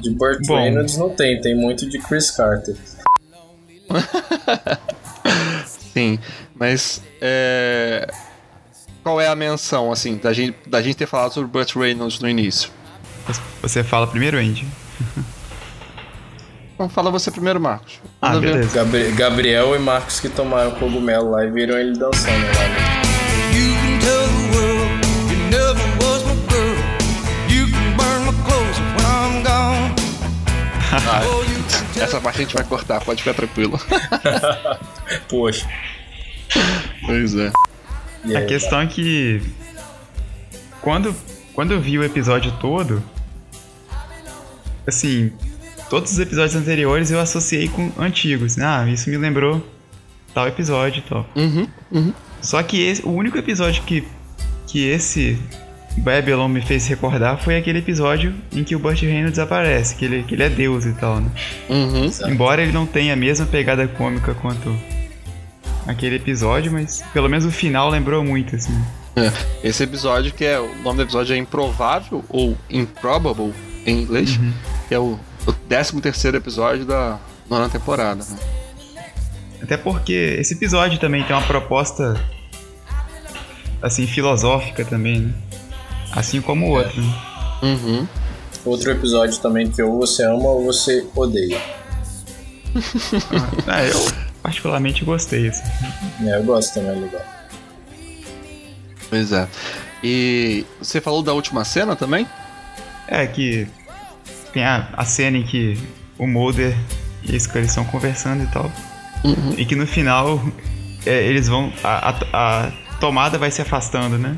[0.00, 0.56] De Burt Bom.
[0.56, 2.76] Reynolds não tem, tem muito de Chris Carter.
[5.94, 6.18] Sim,
[6.54, 8.08] mas é...
[9.06, 12.28] qual é a menção, assim, da gente, da gente ter falado sobre Burt Reynolds no
[12.28, 12.70] início?
[13.62, 14.66] Você fala primeiro, Andy?
[16.74, 17.98] Então fala você primeiro, Marcos.
[18.20, 18.68] Ah, beleza.
[18.74, 22.68] Gabri Gabriel e Marcos que tomaram cogumelo lá e viram ele dançando lá.
[22.68, 22.76] Né?
[31.08, 31.22] Ah,
[32.02, 33.80] essa parte a gente vai cortar, pode ficar tranquilo.
[35.28, 35.66] Poxa.
[37.06, 37.52] Pois é.
[38.34, 39.42] A questão é que
[40.80, 41.14] quando,
[41.54, 43.02] quando eu vi o episódio todo,
[44.86, 45.32] assim,
[45.90, 48.58] todos os episódios anteriores eu associei com antigos.
[48.58, 49.64] Ah, isso me lembrou
[50.32, 51.26] tal episódio e tal.
[51.34, 52.12] Uhum, uhum.
[52.40, 54.06] Só que esse, o único episódio que,
[54.66, 55.38] que esse
[55.96, 60.22] Babylon me fez recordar foi aquele episódio em que o Burt Reynolds aparece, que ele,
[60.22, 61.30] que ele é Deus e tal, né?
[61.68, 62.10] Uhum.
[62.28, 64.76] Embora ele não tenha a mesma pegada cômica quanto
[65.86, 68.76] aquele episódio, mas pelo menos o final lembrou muito, assim.
[69.14, 69.32] É,
[69.64, 70.58] esse episódio, que é.
[70.60, 73.54] O nome do episódio é Improvável ou Improbable
[73.86, 74.52] em inglês, uhum.
[74.88, 77.18] que é o o 13 terceiro episódio da
[77.48, 78.24] nona temporada.
[78.24, 78.38] Né?
[79.62, 82.20] Até porque esse episódio também tem uma proposta
[83.80, 85.34] assim filosófica também, né?
[86.12, 87.00] Assim como o outro.
[87.00, 87.14] Né?
[87.62, 88.08] Uhum.
[88.64, 91.60] Outro episódio também que ou você ama ou você odeia.
[93.66, 95.48] ah, é, eu particularmente gostei.
[95.48, 95.64] Assim.
[96.24, 97.22] É, eu gosto também, é legal.
[99.10, 99.48] Pois é.
[100.04, 102.26] E você falou da última cena também?
[103.08, 103.66] É que
[104.52, 105.76] tem a, a cena em que
[106.16, 106.76] o Mulder
[107.24, 108.70] e a Scully estão conversando e tal.
[109.24, 109.54] Uhum.
[109.58, 110.40] E que no final
[111.04, 111.72] é, eles vão.
[111.82, 114.36] A, a, a, tomada vai se afastando, né?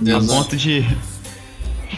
[0.00, 0.24] Exato.
[0.24, 0.86] A ponto de.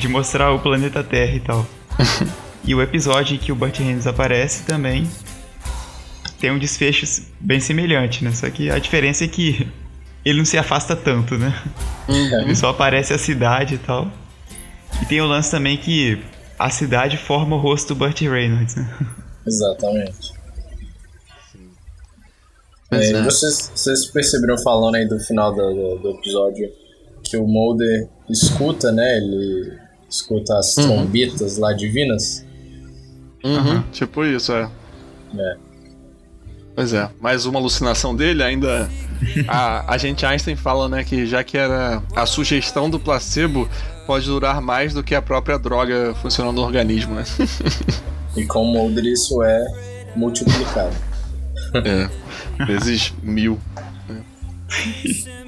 [0.01, 1.67] de mostrar o planeta Terra e tal.
[2.65, 5.09] e o episódio em que o Burt Reynolds aparece também
[6.38, 8.33] tem um desfecho bem semelhante, né?
[8.33, 9.66] Só que a diferença é que
[10.25, 11.55] ele não se afasta tanto, né?
[12.09, 14.11] Ele só aparece a cidade e tal.
[15.03, 16.22] E tem o lance também que
[16.59, 18.96] a cidade forma o rosto do Burt Reynolds, né?
[19.46, 20.35] Exatamente.
[22.90, 23.22] É, é.
[23.22, 26.68] Vocês, vocês perceberam falando aí do final do, do, do episódio
[27.22, 29.18] que o Mulder escuta, né?
[29.18, 32.44] Ele escuta as trombetas lá divinas.
[33.44, 34.70] Uhum, Tipo isso, é.
[35.37, 35.66] É.
[36.77, 38.91] Pois é, mais uma alucinação dele, ainda.
[39.49, 43.67] A, a gente Einstein fala, né, que já que era a sugestão do placebo
[44.07, 47.25] pode durar mais do que a própria droga funcionando no organismo, né?
[48.37, 49.65] E com o Mulder isso é
[50.15, 50.95] multiplicado.
[51.75, 52.65] É.
[52.67, 53.59] Vezes mil.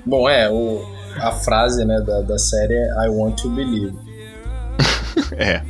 [0.07, 0.83] Bom, é, o,
[1.21, 3.95] a frase né, da, da série é I want to believe.
[5.37, 5.61] É.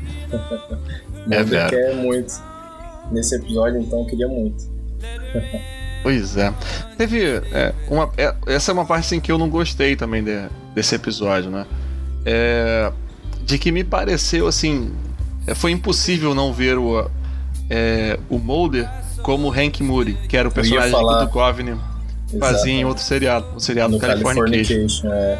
[1.26, 1.70] Mulder verdade.
[1.70, 2.32] quer muito.
[3.10, 4.77] Nesse episódio, então, eu queria muito.
[6.02, 6.54] Pois é.
[6.96, 7.24] Teve.
[7.52, 10.94] é, uma, é, essa é uma parte assim, que eu não gostei também de- desse
[10.94, 11.66] episódio, né?
[12.24, 12.92] É,
[13.42, 14.92] de que me pareceu assim.
[15.46, 17.10] é, Foi impossível não ver o,
[17.68, 18.88] é, o Mulder
[19.22, 21.76] como Hank Moody, que era o personagem falar- que o Duchovny
[22.38, 24.86] fazia em outro seriado, o seriado No Californication.
[25.02, 25.38] Californication, é.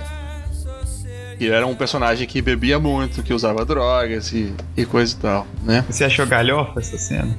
[1.39, 5.47] Que era um personagem que bebia muito, que usava drogas e, e coisa e tal,
[5.63, 5.85] né?
[5.89, 7.39] Você achou galhofa essa cena?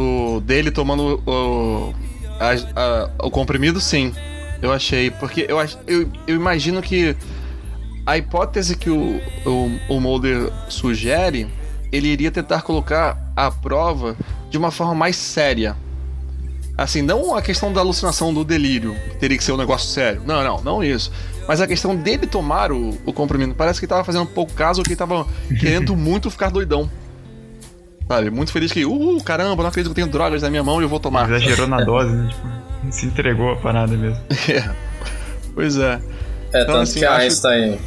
[0.00, 1.92] O dele tomando o,
[2.38, 4.12] a- a- o comprimido, sim.
[4.62, 5.10] Eu achei.
[5.10, 7.16] Porque eu, eu, eu imagino que
[8.06, 11.48] a hipótese que o, o, o Mulder sugere,
[11.90, 14.16] ele iria tentar colocar à prova
[14.50, 15.76] de uma forma mais séria.
[16.76, 20.22] Assim, não a questão da alucinação do delírio, que teria que ser um negócio sério.
[20.24, 21.10] Não, não, não isso.
[21.48, 23.52] Mas a questão dele tomar o, o comprimido.
[23.54, 25.26] Parece que ele tava fazendo pouco caso, que ele tava
[25.58, 26.88] querendo muito ficar doidão.
[28.08, 30.80] Sabe, muito feliz que, uh, caramba, não acredito que eu tenho drogas na minha mão
[30.80, 31.28] e eu vou tomar.
[31.28, 32.28] Exagerou na dose, né?
[32.28, 32.48] Tipo,
[32.92, 34.18] se entregou a parada mesmo.
[34.48, 34.70] É.
[35.54, 36.00] Pois é.
[36.52, 37.78] É, Então, tanto assim, que a acho- Einstein,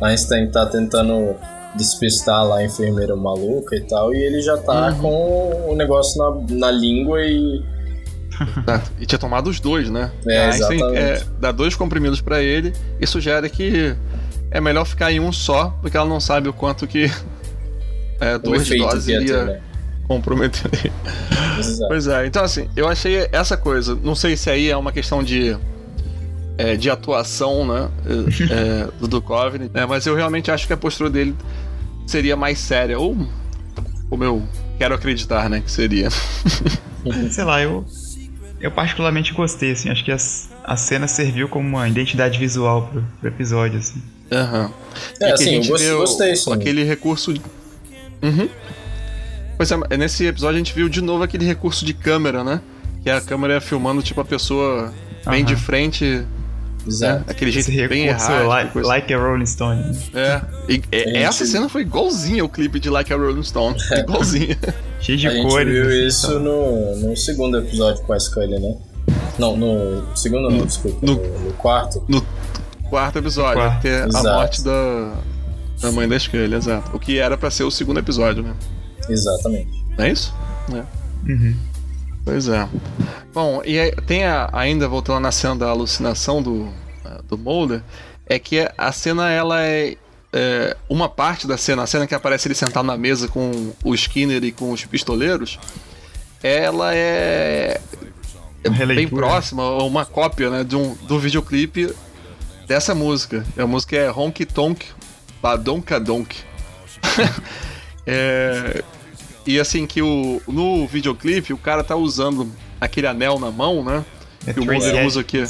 [0.00, 1.34] a Einstein tá tentando
[1.74, 4.98] despistar lá a enfermeira maluca e tal, e ele já tá Uhum.
[4.98, 7.62] com o negócio na, na língua e.
[8.66, 10.10] Tá, E tinha tomado os dois, né?
[10.26, 10.98] É, A Einstein, exatamente.
[11.02, 13.94] é, dá dois comprimidos pra ele e sugere que
[14.50, 17.10] é melhor ficar em um só, porque ela não sabe o quanto que
[18.20, 19.60] é, duas doses ia né?
[20.06, 20.70] comprometer.
[21.58, 21.88] Exato.
[21.88, 23.98] Pois é, então assim, eu achei essa coisa.
[24.02, 25.56] Não sei se aí é uma questão de.
[26.58, 27.88] é, de atuação, né?
[28.06, 31.34] é, é, do Duchovny, né, mas eu realmente acho que a postura dele
[32.06, 32.98] seria mais séria.
[32.98, 33.16] Ou
[34.08, 34.42] como eu
[34.78, 35.60] quero acreditar, né?
[35.60, 36.08] Que seria.
[37.30, 37.84] Sei lá, eu.
[38.60, 39.90] Eu particularmente gostei, assim.
[39.90, 44.00] Acho que as, a cena serviu como uma identidade visual pro, pro episódio, assim.
[44.32, 44.72] Aham.
[45.02, 46.52] É, E que a assim, eu gostei, gostei sim.
[46.52, 47.34] Aquele recurso.
[48.24, 48.48] Uhum.
[49.56, 52.60] Pois é, nesse episódio a gente viu de novo aquele recurso de câmera, né?
[53.02, 54.92] Que a câmera ia filmando, tipo, a pessoa
[55.26, 55.44] bem Aham.
[55.44, 56.26] de frente, né?
[56.86, 57.24] Exato.
[57.30, 58.46] Aquele jeito Esse bem errado.
[58.46, 59.80] like, like a Rolling Stone.
[59.82, 59.96] né?
[60.14, 60.40] É.
[60.72, 61.16] E, e- Gente.
[61.18, 63.76] Essa cena foi igualzinha ao clipe de Like a Rolling Stone.
[64.00, 64.58] Igualzinha.
[65.00, 65.72] Cheio de A gente cores.
[65.72, 66.40] viu assim, isso tal.
[66.40, 68.76] no, no segundo episódio com a Scully, né?
[69.38, 70.98] Não, no segundo não, desculpa.
[71.06, 72.04] no- No, no quarto.
[72.08, 72.22] No
[72.90, 73.80] quarto episódio, Quarto.
[73.80, 75.12] que é a morte da,
[75.80, 76.96] da mãe da Scully, exato.
[76.96, 78.54] O que era pra ser o segundo episódio, né?
[79.08, 79.70] Exatamente.
[79.96, 80.34] Não é isso?
[80.72, 81.30] É.
[81.30, 81.56] Uhum.
[82.24, 82.66] Pois é.
[83.34, 86.68] Bom, e aí, tem a- ainda voltando na cena da alucinação do,
[87.04, 87.82] eh, do Mulder,
[88.26, 89.96] é que a cena ela é,
[90.32, 93.94] é, uma parte da cena, a cena que aparece ele sentado na mesa com o
[93.94, 95.58] Skinner e com os pistoleiros,
[96.42, 97.78] ela é,
[98.62, 99.26] é bem releitura.
[99.26, 101.94] próxima, uma cópia, né, de um, do videoclipe
[102.66, 103.44] dessa música.
[103.58, 104.86] A música é Honky Tonk
[105.44, 106.34] Badonka Donk.
[108.06, 108.82] é,
[109.46, 114.02] e assim que o no videoclipe o cara tá usando aquele anel na mão, né?
[114.46, 115.44] É que o Mulder usa aqui.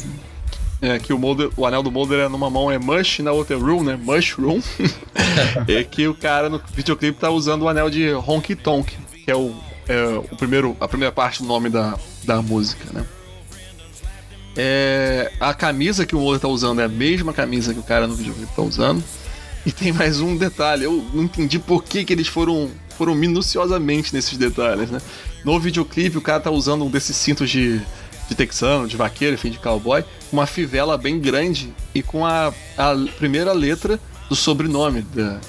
[0.82, 3.54] É, que o, Mulder, o anel do Mulder é numa mão é mush, na outra
[3.54, 3.96] é room, né?
[3.96, 4.60] Mushroom.
[5.68, 8.92] é que o cara no videoclipe tá usando o anel de Honky Tonk,
[9.24, 9.54] que é o,
[9.88, 13.06] é o primeiro, a primeira parte do nome da, da música, né?
[14.56, 18.08] É, a camisa que o Mulder tá usando é a mesma camisa que o cara
[18.08, 19.04] no videoclipe tá usando.
[19.66, 24.12] E tem mais um detalhe, eu não entendi por que, que eles foram, foram minuciosamente
[24.14, 25.00] nesses detalhes, né?
[25.44, 27.80] No videoclipe o cara tá usando um desses cintos de,
[28.28, 32.94] de texano, de vaqueiro, enfim, de cowboy, uma fivela bem grande e com a, a
[33.16, 33.98] primeira letra
[34.28, 35.40] do sobrenome da-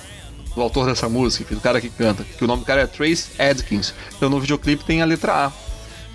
[0.55, 3.27] do autor dessa música, do cara que canta, que o nome do cara é Trace
[3.37, 3.93] Adkins.
[4.15, 5.51] Então no videoclipe tem a letra A.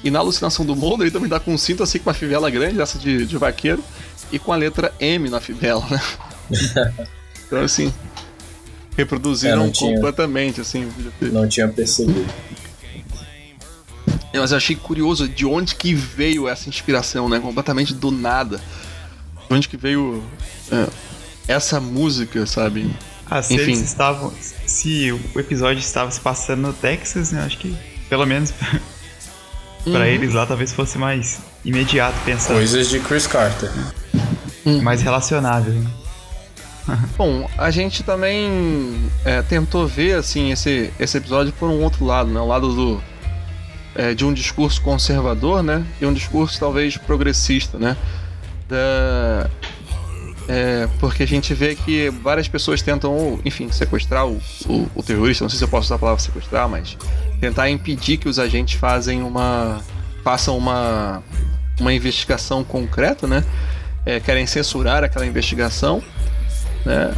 [0.03, 2.49] E na alucinação do Mulder ele também dá com um cinto assim com uma fivela
[2.49, 3.85] grande, essa de, de vaqueiro,
[4.33, 6.01] e com a letra M na fivela, né?
[7.51, 7.93] então assim.
[8.97, 9.95] reproduziram É, tinha.
[9.95, 10.89] completamente, assim.
[11.21, 12.27] Não tinha percebido.
[14.33, 17.41] Mas eu achei curioso de onde que veio essa inspiração, né?
[17.41, 18.59] Completamente do nada.
[19.49, 20.23] De onde que veio
[20.71, 20.87] é,
[21.49, 22.91] essa música, sabe?
[23.29, 23.65] Ah, se Enfim.
[23.65, 24.33] eles estavam.
[24.67, 27.43] Se o episódio estava se passando no Texas, né?
[27.45, 27.77] Acho que
[28.09, 28.81] pelo menos pra
[29.87, 30.05] Uhum.
[30.05, 32.55] eles lá talvez fosse mais imediato pensar.
[32.55, 33.71] Coisas de Chris Carter.
[34.83, 35.73] Mais relacionável.
[35.75, 35.91] né?
[37.17, 42.31] Bom, a gente também é, tentou ver assim esse, esse episódio por um outro lado,
[42.31, 42.41] né?
[42.41, 43.03] O lado do
[43.95, 45.85] é, de um discurso conservador, né?
[46.01, 47.97] E um discurso talvez progressista, né?
[48.69, 49.51] Da,
[50.49, 55.45] é, porque a gente vê que várias pessoas tentam, enfim, sequestrar o, o, o terrorista.
[55.45, 56.97] Não sei se eu posso usar a palavra sequestrar, mas
[57.41, 59.81] tentar impedir que os agentes fazem uma,
[60.25, 61.23] façam uma,
[61.79, 63.45] uma investigação concreta, né?
[64.05, 66.03] É, querem censurar aquela investigação
[66.85, 67.15] né?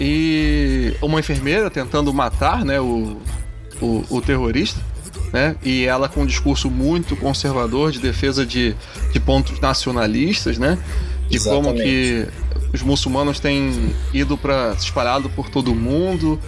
[0.00, 3.18] E uma enfermeira tentando matar, né, o,
[3.80, 4.80] o, o terrorista,
[5.32, 5.56] né?
[5.62, 8.74] E ela com um discurso muito conservador de defesa de,
[9.12, 10.78] de pontos nacionalistas, né?
[11.28, 11.82] De como Exatamente.
[11.82, 12.28] que
[12.72, 16.40] os muçulmanos têm ido para espalhado por todo o mundo,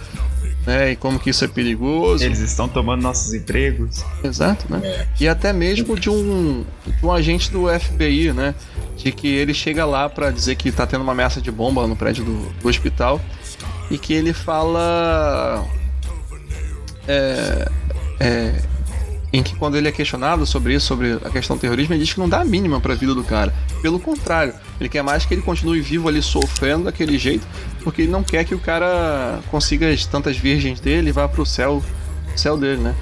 [0.65, 0.91] né?
[0.91, 2.23] E como que isso é perigoso.
[2.23, 4.03] Eles estão tomando nossos empregos.
[4.23, 4.81] Exato, né?
[4.83, 5.07] É.
[5.19, 8.55] E até mesmo de um, de um agente do FBI, né?
[8.97, 11.95] De que ele chega lá pra dizer que tá tendo uma ameaça de bomba no
[11.95, 13.21] prédio do, do hospital
[13.89, 15.65] e que ele fala.
[17.07, 17.69] É,
[18.19, 18.61] é,
[19.35, 22.13] em que quando ele é questionado sobre isso, sobre a questão do terrorismo, ele diz
[22.13, 23.53] que não dá a mínima pra vida do cara.
[23.81, 27.45] Pelo contrário, ele quer mais que ele continue vivo ali sofrendo daquele jeito,
[27.85, 31.45] porque ele não quer que o cara consiga as tantas virgens dele e vá pro
[31.45, 31.83] céu,
[32.35, 32.95] céu dele, né?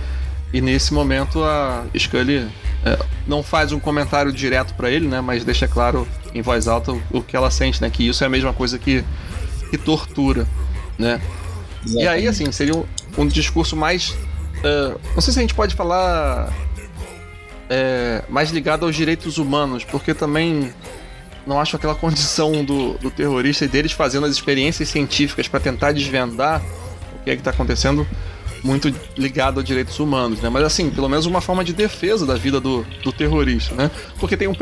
[0.52, 2.50] E nesse momento a Scully
[2.86, 5.22] é, não faz um comentário direto pra ele, né?
[5.22, 7.90] Mas deixa claro em voz alta o, o que ela sente, né?
[7.90, 9.06] Que isso é a mesma coisa que,
[9.70, 10.46] que tortura,
[11.00, 11.22] né?
[11.88, 12.86] E aí, assim, seria um,
[13.18, 14.14] um discurso mais.
[14.66, 16.52] eh, não sei se a gente pode falar.
[17.70, 20.74] eh, mais ligado aos direitos humanos, porque também
[21.46, 25.92] não acho aquela condição do, do terrorista e deles fazendo as experiências científicas para tentar
[25.92, 26.62] desvendar
[27.20, 28.08] o que é que tá acontecendo
[28.64, 30.50] muito ligado a direitos humanos, né?
[30.50, 33.92] Mas assim, pelo menos uma forma de defesa da vida do, do terrorista, né?
[34.18, 34.56] Porque tem um,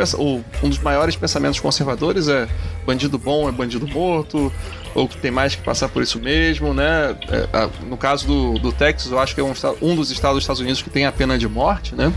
[0.64, 2.50] um dos maiores pensamentos conservadores é
[2.86, 4.52] bandido bom é bandido morto,
[4.96, 7.16] ou que tem mais que passar por isso mesmo, né?
[7.30, 10.44] É, no caso do, do Texas, eu acho que é um, um dos estados dos
[10.44, 12.12] Estados Unidos que tem a pena de morte, né?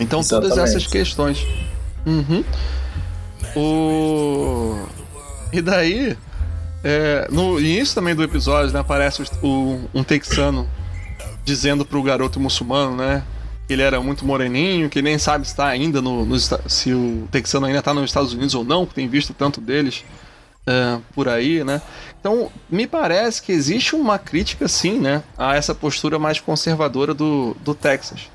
[0.00, 0.76] Então todas Exatamente.
[0.76, 1.46] essas questões.
[2.04, 2.42] Uhum.
[3.56, 4.78] O...
[5.52, 6.16] E daí,
[6.84, 10.68] é, no início também do episódio, né, aparece o- um texano
[11.44, 13.22] dizendo pro garoto muçulmano, né,
[13.66, 17.26] que ele era muito moreninho, que nem sabe se tá ainda no, Esta- se o
[17.30, 20.04] texano ainda tá nos Estados Unidos ou não, que tem visto tanto deles
[20.66, 21.80] é, por aí, né.
[22.20, 27.56] Então, me parece que existe uma crítica, sim, né, a essa postura mais conservadora do,
[27.64, 28.28] do Texas.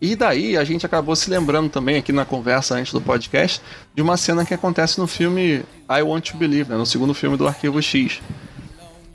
[0.00, 3.60] E daí a gente acabou se lembrando também aqui na conversa antes do podcast
[3.94, 7.36] de uma cena que acontece no filme I Want to Believe, né, no segundo filme
[7.36, 8.20] do Arquivo X.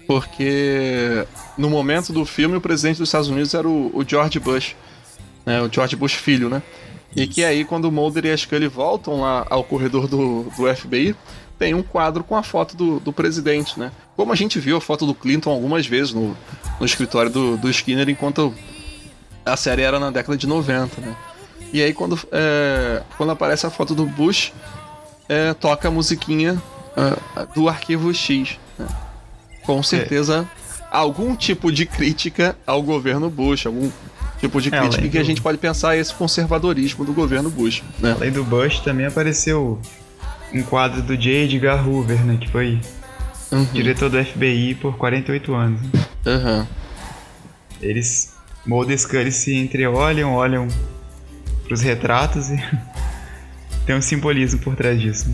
[0.05, 1.25] Porque
[1.57, 4.75] no momento do filme o presidente dos Estados Unidos era o, o George Bush,
[5.45, 6.61] né, o George Bush filho, né?
[7.15, 10.75] E que aí quando o Mulder e a Scully voltam lá ao corredor do, do
[10.75, 11.15] FBI,
[11.57, 13.91] tem um quadro com a foto do, do presidente, né?
[14.17, 16.35] Como a gente viu a foto do Clinton algumas vezes no,
[16.77, 18.53] no escritório do, do Skinner enquanto
[19.45, 21.15] a série era na década de 90, né?
[21.71, 24.53] E aí quando, é, quando aparece a foto do Bush,
[25.27, 26.61] é, toca a musiquinha
[26.95, 28.57] é, do arquivo X.
[28.77, 28.87] né?
[29.63, 30.47] Com certeza
[30.91, 33.89] algum tipo de crítica ao governo Bush, algum
[34.39, 37.81] tipo de É, crítica que a do- gente pode pensar esse conservadorismo do governo Bush,
[37.99, 38.11] né?
[38.15, 39.79] Além do Bush, também apareceu
[40.53, 41.45] um quadro do J.
[41.45, 42.37] Edgar Hoover, né?
[42.39, 42.79] Que foi
[43.51, 43.63] Uhum.
[43.73, 45.81] diretor do FBI por 48 anos.
[46.25, 46.67] Aham.
[47.81, 48.32] Eles,
[48.65, 50.67] Mulder e Scully se entreolham, olham
[51.65, 52.57] pros retratos e
[53.85, 55.29] tem um simbolismo por trás disso.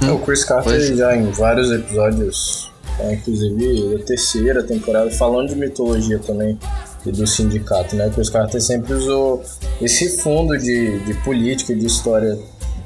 [0.00, 0.10] né?
[0.10, 0.96] O Chris Carter Pois.
[0.96, 6.58] já em vários episódios, é, inclusive da terceira temporada, falando de mitologia também
[7.06, 8.06] e do sindicato, né?
[8.06, 9.42] O Chris Carter sempre usou
[9.80, 12.38] esse fundo de, de política e de história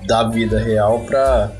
[0.06, 1.52] da vida real pra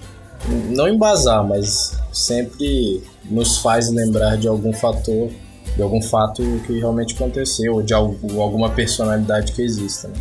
[0.71, 5.31] não embasar, mas sempre nos faz lembrar de algum fator,
[5.79, 10.17] de algum fato que realmente aconteceu, ou de algo, alguma personalidade que exista, né?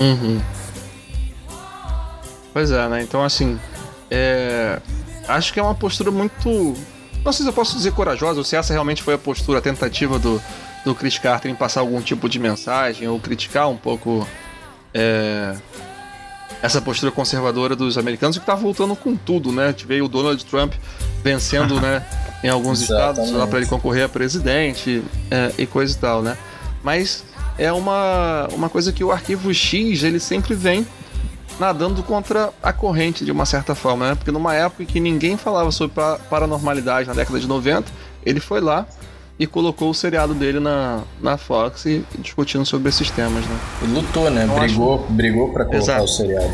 [0.00, 0.40] Uhum.
[2.52, 3.00] Pois é, né?
[3.00, 3.60] Então, assim,
[4.10, 4.80] é...
[5.28, 6.74] acho que é uma postura muito.
[7.24, 9.62] Não sei se eu posso dizer corajosa, ou se essa realmente foi a postura, a
[9.62, 10.42] tentativa do,
[10.84, 14.26] do Chris Carter em passar algum tipo de mensagem, ou criticar um pouco
[14.92, 15.54] é,
[16.60, 19.72] essa postura conservadora dos americanos, que tá voltando com tudo, né?
[19.86, 20.74] Veio o Donald Trump
[21.22, 22.04] vencendo, né?
[22.42, 23.18] Em alguns Exatamente.
[23.20, 26.36] estados, lá para ele concorrer a presidente é, e coisa e tal, né?
[26.82, 27.24] Mas
[27.58, 30.86] é uma, uma coisa que o arquivo X ele sempre vem
[31.58, 34.14] nadando contra a corrente de uma certa forma, né?
[34.14, 37.84] Porque numa época em que ninguém falava sobre pa- paranormalidade na década de 90,
[38.24, 38.86] ele foi lá
[39.38, 43.58] e colocou o seriado dele na, na Fox e discutindo sobre esses temas, né?
[43.82, 44.46] E lutou, né?
[44.48, 46.04] Eu brigou, brigou pra colocar Exato.
[46.04, 46.50] o seriado.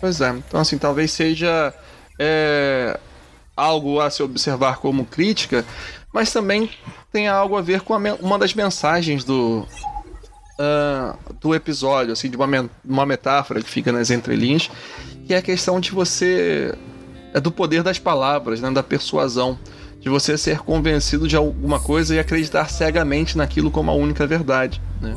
[0.00, 1.72] Pois é, então assim, talvez seja
[2.18, 2.98] é,
[3.56, 5.64] algo a se observar como crítica,
[6.12, 6.70] mas também
[7.12, 9.66] tem algo a ver com a uma das mensagens do,
[10.58, 14.70] ah, do episódio, assim, de uma, uma metáfora que fica nas entrelinhas,
[15.26, 16.74] que é a questão de você.
[17.34, 19.58] É do poder das palavras, né, da persuasão.
[20.00, 24.82] De você ser convencido de alguma coisa e acreditar cegamente naquilo como a única verdade.
[25.00, 25.14] Né?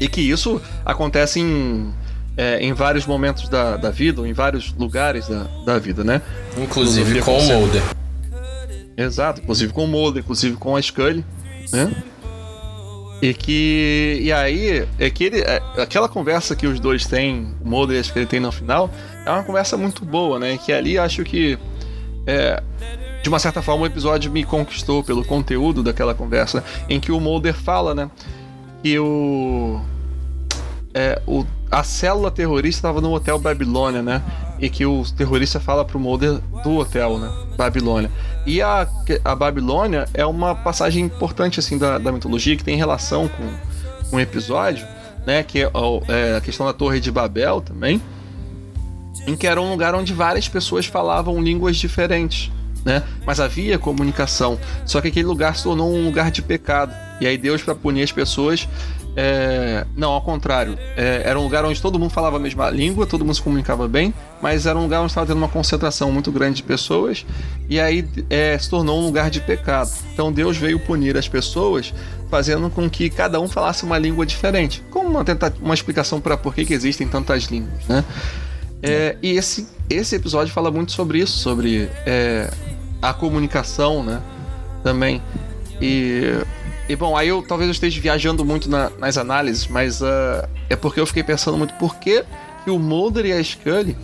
[0.00, 1.94] E que isso acontece em,
[2.40, 6.22] é, em vários momentos da, da vida, ou em vários lugares da, da vida, né?
[6.56, 7.42] Inclusive com o.
[7.42, 7.82] Mulder.
[8.96, 11.22] Exato, inclusive com o Mulder, inclusive com a Scully,
[11.70, 12.02] né?
[13.20, 14.20] E que.
[14.22, 18.00] E aí, é que ele, é, aquela conversa que os dois têm, o Mulder e
[18.00, 18.90] a Scully têm no final,
[19.26, 20.56] é uma conversa muito boa, né?
[20.56, 21.58] Que ali acho que.
[22.26, 22.62] É,
[23.22, 27.20] de uma certa forma, o episódio me conquistou pelo conteúdo daquela conversa, em que o
[27.20, 28.10] Mulder fala, né?
[28.82, 29.78] Que o.
[30.94, 34.22] É, o a célula terrorista estava no hotel Babilônia, né?
[34.58, 37.30] E que o terrorista fala pro Mulder do hotel, né?
[37.56, 38.10] Babilônia.
[38.44, 38.86] E a,
[39.24, 44.18] a Babilônia é uma passagem importante, assim, da, da mitologia que tem relação com, o
[44.18, 44.86] episódio,
[45.24, 45.42] né?
[45.42, 45.70] Que é,
[46.08, 48.02] é a questão da Torre de Babel também.
[49.26, 52.50] Em que era um lugar onde várias pessoas falavam línguas diferentes.
[52.84, 53.02] Né?
[53.26, 54.58] Mas havia comunicação.
[54.86, 56.94] Só que aquele lugar se tornou um lugar de pecado.
[57.20, 58.66] E aí Deus, para punir as pessoas,
[59.16, 60.78] é, Não, ao contrário.
[60.96, 63.88] É, era um lugar onde todo mundo falava a mesma língua, todo mundo se comunicava
[63.88, 67.26] bem, mas era um lugar onde estava tendo uma concentração muito grande de pessoas,
[67.68, 69.90] e aí é, se tornou um lugar de pecado.
[70.12, 71.92] Então Deus veio punir as pessoas,
[72.30, 74.82] fazendo com que cada um falasse uma língua diferente.
[74.90, 75.24] Como uma,
[75.60, 78.04] uma explicação para por que, que existem tantas línguas, né?
[78.82, 82.50] É, e esse, esse episódio fala muito sobre isso, sobre é,
[83.02, 84.22] a comunicação, né?
[84.82, 85.20] Também.
[85.80, 86.34] E,
[86.90, 90.76] e bom, aí eu talvez eu esteja viajando muito na- nas análises, mas ah, é
[90.76, 92.24] porque eu fiquei pensando muito por que,
[92.64, 93.96] que o Mulder e a Scully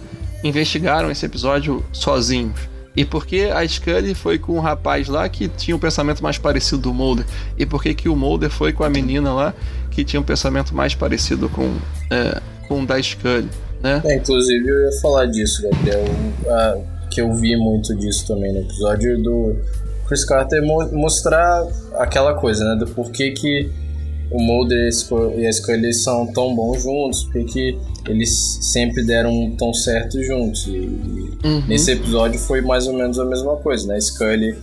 [0.45, 2.59] investigaram esse episódio sozinhos.
[2.97, 6.39] E por que a Scully foi com o rapaz lá que tinha um pensamento mais
[6.39, 7.26] parecido do Mulder?
[7.59, 9.55] E por que, que o Mulder foi com a menina lá
[9.91, 11.74] que tinha um pensamento mais parecido com,
[12.11, 13.49] é, com o da Scully,
[13.82, 14.01] né?
[14.05, 16.05] É, inclusive eu ia falar disso, Gabriel,
[16.49, 16.78] ah,
[17.11, 19.57] que eu vi muito disso também no episódio do
[20.07, 23.69] Chris Carter mo- mostrar aquela coisa, né, do porquê que
[24.31, 29.05] o Mulder e a Scu- a Scully são tão bons juntos, porque que eles sempre
[29.05, 30.67] deram tão certo juntos.
[30.67, 31.63] E, e Uhum.
[31.69, 33.97] nesse episódio foi mais ou menos a mesma coisa, né?
[33.97, 34.57] A Scully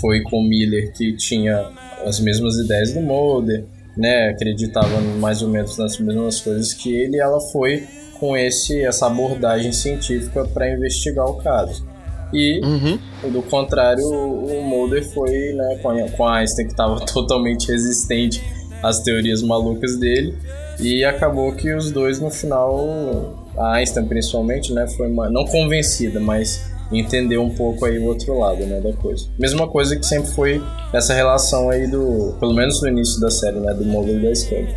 [0.00, 1.64] foi com o Miller que tinha
[2.06, 3.64] as mesmas ideias do Mulder,
[3.96, 4.30] né?
[4.30, 7.84] Acreditava mais ou menos nas mesmas coisas que ele, e ela foi
[8.20, 11.84] com esse essa abordagem científica para investigar o caso.
[12.32, 12.98] E Uhum.
[13.30, 18.42] do contrário, o Mulder foi né, com, a, Einstein, que estava totalmente resistente
[18.82, 20.34] às teorias malucas dele,
[20.80, 26.18] e acabou que os dois no final, a Einstein principalmente, né, foi uma- não convencida,
[26.18, 29.26] mas entendeu um pouco aí o outro lado né, da coisa.
[29.38, 30.62] Mesma coisa que sempre foi
[30.92, 34.34] essa relação aí do, pelo menos no início da série, né, do Mulder e da
[34.34, 34.74] Scully.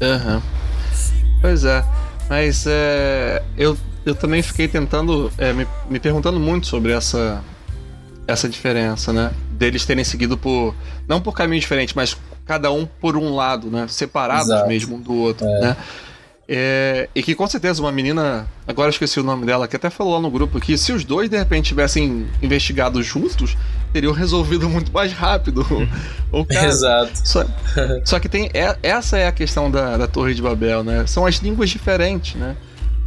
[0.00, 0.42] Aham.
[1.40, 1.84] Pois é.
[2.30, 7.42] Mas é, eu, eu também fiquei tentando, é, me, me perguntando muito sobre essa,
[8.26, 9.32] essa diferença, né?
[9.52, 10.74] Deles terem seguido por.
[11.06, 13.86] Não por caminhos diferentes, mas cada um por um lado, né?
[13.88, 14.68] Separados Exato.
[14.68, 15.76] mesmo um do outro, né?
[16.48, 19.88] É, e que com certeza uma menina, agora eu esqueci o nome dela, que até
[19.88, 23.56] falou lá no grupo que se os dois de repente tivessem investigado juntos,
[23.92, 25.64] teriam resolvido muito mais rápido
[26.32, 26.66] o caso.
[26.66, 27.12] Exato.
[27.24, 27.44] Só,
[28.04, 28.50] só que tem.
[28.52, 31.06] é- essa é a questão da, da Torre de Babel, né?
[31.06, 32.56] São as línguas diferentes, né?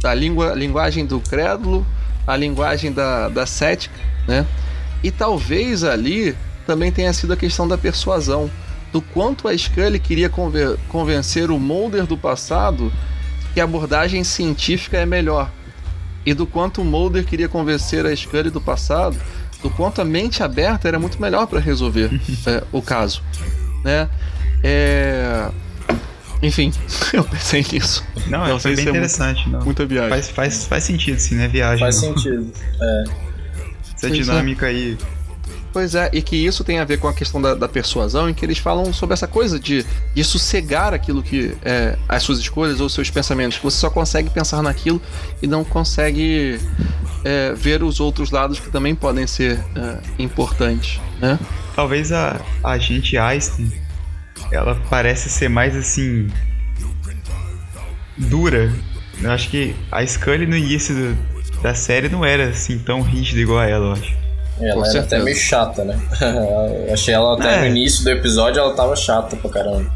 [0.04, 1.86] A, língua, linguagem do crédulo,
[2.26, 3.94] a linguagem da, da cética,
[4.26, 4.46] né?
[5.02, 6.36] E talvez ali
[6.66, 8.50] também tenha sido a questão da persuasão.
[8.92, 12.92] Do quanto a Scully queria conver- convencer o Mulder do passado
[13.52, 15.50] que a abordagem científica é melhor.
[16.24, 19.16] E do quanto o Mulder queria convencer a Scully do passado
[19.62, 22.10] do quanto a mente aberta era muito melhor para resolver
[22.46, 23.22] é, o caso,
[23.84, 24.08] né?
[24.62, 25.50] É...
[26.42, 26.72] Enfim,
[27.12, 28.04] eu pensei nisso.
[28.26, 29.48] Não, Não foi sei bem é muito- interessante.
[29.48, 29.60] não.
[29.64, 30.10] Muita viagem.
[30.10, 31.48] Faz, faz, faz sentido, sim, né?
[31.48, 31.78] Viagem.
[31.80, 32.14] Faz não.
[32.16, 32.52] sentido.
[32.80, 33.04] É.
[33.96, 34.22] Essa Pois é.
[34.22, 34.96] dinâmica aí.
[35.72, 38.34] Pois é, e que isso tem a ver com a questão da, da persuasão, em
[38.34, 39.84] que eles falam sobre essa coisa de,
[40.14, 44.30] de sossegar aquilo que é, as suas escolhas ou seus pensamentos, que você só consegue
[44.30, 45.00] pensar naquilo
[45.42, 46.58] e não consegue
[47.22, 51.38] é, ver os outros lados que também podem ser é, importantes, né?
[51.74, 53.70] Talvez a, a agente Einstein,
[54.52, 56.28] ela parece ser mais assim.
[58.16, 58.72] dura.
[59.20, 63.40] Eu acho que a Scully no início do- da série não era assim tão rígida
[63.40, 64.14] igual a ela, eu acho.
[64.58, 65.16] Ela Com era certeza.
[65.16, 66.00] até meio chata, né?
[66.88, 67.60] Eu achei ela até É.
[67.60, 69.90] no início do episódio, ela tava chata pra caramba.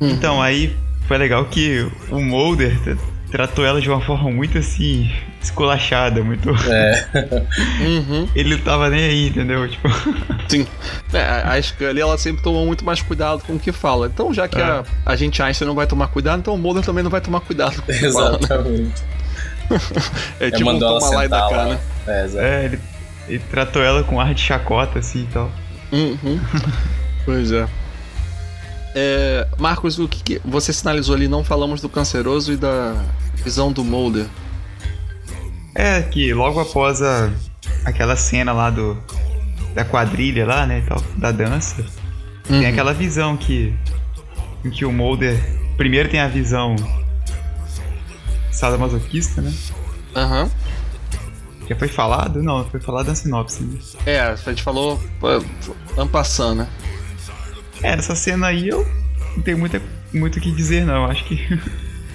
[0.00, 0.74] Então, aí
[1.06, 2.74] foi legal que o Mulder
[3.30, 5.10] tratou ela de uma forma muito assim.
[5.44, 6.50] Esculachada, muito.
[6.68, 7.06] É,
[7.80, 9.68] Uhum, Ele não tava nem aí, entendeu?
[9.68, 9.88] Tipo.
[10.48, 10.66] sim.
[11.12, 14.06] É, a a Scully, ela sempre tomou muito mais cuidado com o que fala.
[14.06, 14.62] Então, já que É.
[14.62, 17.40] a, a gente Einstein não vai tomar cuidado, então o Mulder também não vai tomar
[17.40, 18.30] cuidado com o que fala.
[18.32, 18.38] né?
[18.40, 19.02] exatamente.
[20.40, 21.64] É tipo um toma lá e da cá, lá.
[21.66, 21.78] né?
[22.06, 22.28] É.
[22.36, 22.78] É, ele,
[23.28, 25.50] ele tratou ela com ar de chacota, assim e tal.
[25.90, 26.38] Uhum.
[27.24, 27.66] pois é.
[28.94, 31.26] É, Marcos, o que, que você sinalizou ali?
[31.28, 32.94] Não falamos do canceroso e da
[33.42, 34.26] visão do Mulder.
[35.74, 37.30] É, que logo após a,
[37.84, 38.96] aquela cena lá do.
[39.74, 41.84] da quadrilha lá, né, tal, da dança,
[42.46, 42.68] tem Uhum.
[42.68, 43.74] aquela visão que.
[44.64, 45.38] em que o Mulder.
[45.76, 46.76] Primeiro tem a visão.
[48.52, 49.52] sadomasoquista, né?
[50.14, 50.50] Aham.
[51.68, 52.42] Já foi falado?
[52.42, 53.62] Não, foi falado na sinopse.
[53.64, 53.78] Né?
[54.06, 55.02] É, a gente falou
[55.96, 56.68] ampassando, né?
[57.82, 58.86] É, nessa cena aí eu
[59.34, 59.80] não tenho muita,
[60.12, 61.06] muito o que dizer, não.
[61.06, 61.60] Acho que.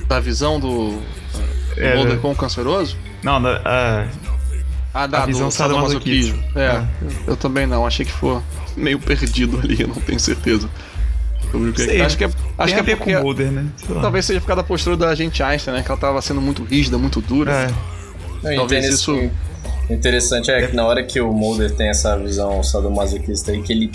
[0.08, 1.04] Da visão do, do
[1.78, 2.20] É, Mulder né?
[2.22, 2.98] com o canceroso?
[3.24, 4.08] Não, da- a,
[4.92, 6.44] Ah, da A visão do sadomasoquismo.
[6.56, 6.84] É, É.
[7.28, 7.86] eu também não.
[7.86, 8.42] Achei que foi
[8.76, 10.68] meio perdido ali, eu não tenho certeza.
[11.54, 13.66] O que Sei, acho que é, acho que é porque com o Mulder, né?
[14.02, 15.84] Talvez seja por causa da postura da agente Einstein, né?
[15.84, 17.72] Que ela tava sendo muito rígida, muito dura.
[18.44, 19.14] É, Talvez isso-
[19.90, 23.74] O interessante é que na hora que o Mulder tem essa visão sadomasoquista aí, que
[23.74, 23.92] ele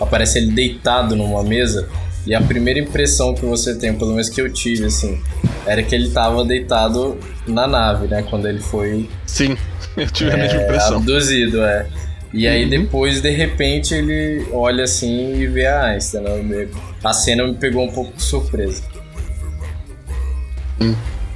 [0.00, 1.88] aparece ele deitado numa mesa,
[2.26, 5.20] e a primeira impressão que você tem, pelo menos que eu tive, assim,
[5.66, 8.22] era que ele tava deitado na nave, né?
[8.28, 9.56] Quando ele foi Sim,
[9.96, 10.96] eu tive a é, mesma impressão.
[10.98, 11.86] abduzido, é.
[12.32, 12.70] E aí Uhum.
[12.70, 16.42] depois, de repente, ele olha assim e vê a Einstein.
[16.44, 16.68] Né?
[17.02, 18.82] A cena me pegou um pouco de surpresa.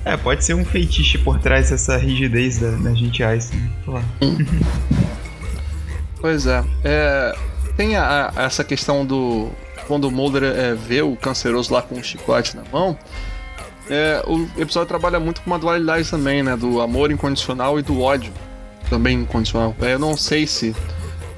[0.04, 3.70] é, pode ser um feitiço por trás dessa rigidez da, da gente Einstein.
[3.86, 4.02] Lá.
[6.20, 6.62] Pois é.
[6.84, 7.34] É,
[7.76, 9.50] tem a- a- essa questão do.
[9.86, 12.96] Quando o Mulder é, vê o canceroso lá com o chicote na mão.
[13.90, 16.56] é, o episódio trabalha muito com uma dualidade também, né?
[16.56, 18.32] Do amor incondicional e do ódio
[18.88, 19.74] também incondicional.
[19.80, 20.74] É, eu não sei se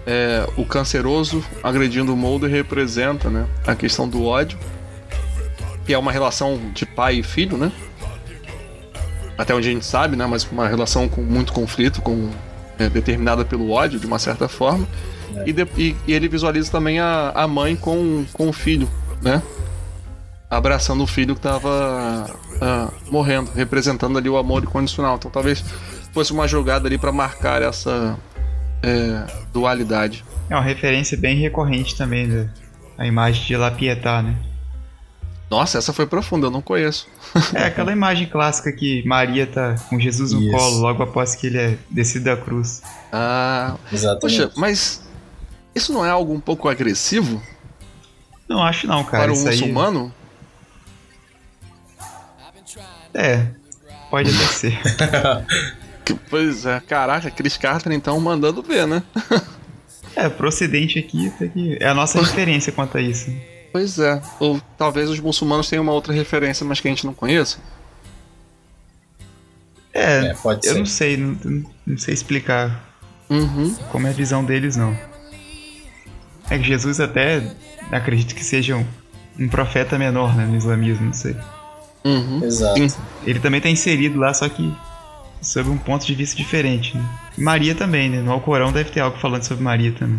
[0.07, 4.59] é, o canceroso agredindo o Mulder representa né, a questão do ódio,
[5.87, 7.71] que é uma relação de pai e filho, né?
[9.37, 10.27] Até onde a gente sabe, né?
[10.27, 12.31] Mas uma relação com muito conflito, com
[12.79, 14.87] é, determinada pelo ódio, de uma certa forma.
[15.47, 18.89] E, de- e- e ele visualiza também a, a mãe com, com o filho,
[19.23, 19.43] né?
[20.51, 22.31] Abraçando o filho que estava
[23.11, 25.17] morrendo, representando ali o amor incondicional.
[25.17, 25.65] Então talvez
[26.13, 28.17] fosse uma jogada ali para marcar essa
[28.83, 30.25] é, dualidade.
[30.49, 32.47] É uma referência bem recorrente também da
[32.97, 34.37] a imagem de La Pietà, né?
[35.51, 37.09] Nossa, essa foi profunda, eu não conheço.
[37.53, 40.51] É aquela imagem clássica que Maria tá com Jesus no Isso.
[40.57, 42.83] colo logo após que ele é descido da cruz.
[43.13, 44.21] Ah, Exatamente.
[44.21, 45.03] poxa, mas
[45.75, 47.43] isso não é algo um pouco agressivo
[48.49, 49.25] Não acho não, cara.
[49.25, 50.13] para um isso aí- muçulmano?
[53.13, 53.47] É,
[54.11, 54.79] pode até ser.
[56.05, 59.03] Que- Pois é, caraca, Chris Carter então mandando ver, né?
[60.17, 61.77] É, procedente aqui, tá aqui.
[61.81, 63.35] é a nossa referência quanto a isso.
[63.73, 64.23] Pois é.
[64.39, 67.59] Ou talvez os muçulmanos tenham uma outra referência, mas que a gente não conheça.
[69.93, 70.79] É, É, pode eu ser.
[70.79, 72.95] não sei, não, não sei explicar
[73.29, 73.75] Uhum.
[73.91, 74.97] como é a visão deles, não.
[76.51, 77.43] É que Jesus até
[77.91, 78.85] acredito que seja um,
[79.39, 81.37] um profeta menor, né, no islamismo, não sei.
[82.05, 82.41] Uhum.
[82.45, 82.77] Exato.
[82.89, 82.97] Sim.
[83.27, 84.73] Ele também tá inserido lá, só que
[85.41, 87.05] sob um ponto de vista diferente, né?
[87.39, 88.21] Maria também, né?
[88.21, 90.19] No Alcorão deve ter algo falando sobre Maria também.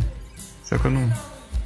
[0.63, 1.11] Só que eu não,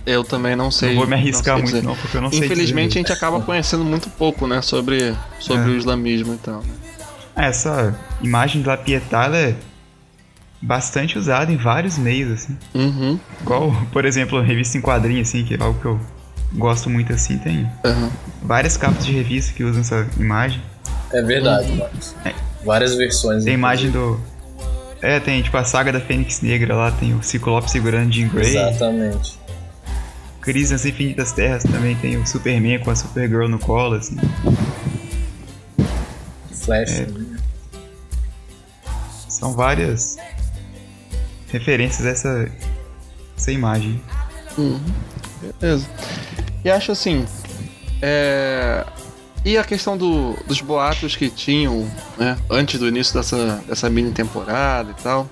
[0.06, 0.90] Eu também não sei.
[0.90, 1.84] não vou me arriscar sei muito, dizer.
[1.88, 5.64] não, porque eu não sei Infelizmente a gente acaba conhecendo muito pouco, né, sobre, sobre
[5.72, 5.74] É.
[5.74, 6.60] o islamismo e tal.
[6.62, 6.74] né?
[7.36, 9.56] Ah, Essa imagem da Pietà ela é
[10.62, 12.58] bastante usada em vários meios, assim.
[12.74, 13.20] Uhum.
[13.42, 16.00] Igual, por exemplo, a revista em quadrinhos, assim, que é algo que eu
[16.54, 17.38] gosto muito, assim.
[17.38, 18.10] Tem Uhum.
[18.44, 20.62] várias capas de revista que usam essa imagem.
[21.12, 22.16] É verdade, Marcos.
[22.66, 23.44] Várias versões.
[23.44, 24.20] Tem a imagem do...
[25.02, 28.50] É, tem, tipo, a saga da Fênix Negra lá, tem o Ciclope segurando Jean Grey.
[28.50, 29.40] Exatamente.
[30.42, 34.18] Crise nas Infinitas Terras também tem o Superman com a Supergirl no colo, assim.
[36.52, 37.00] Flash.
[37.00, 37.08] É.
[39.30, 40.18] São várias
[41.52, 42.52] referências a essa,
[43.38, 44.02] essa imagem.
[45.60, 45.88] Beleza.
[46.64, 47.26] E acho assim.
[48.02, 48.86] É...
[49.46, 54.12] E a questão do, dos boatos que tinham, né, antes do início dessa, dessa mini
[54.12, 55.30] temporada e tal,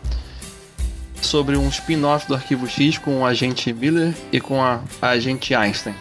[1.22, 5.54] sobre um spin-off do Arquivo X com o agente Miller e com a, a agente
[5.54, 5.94] Einstein.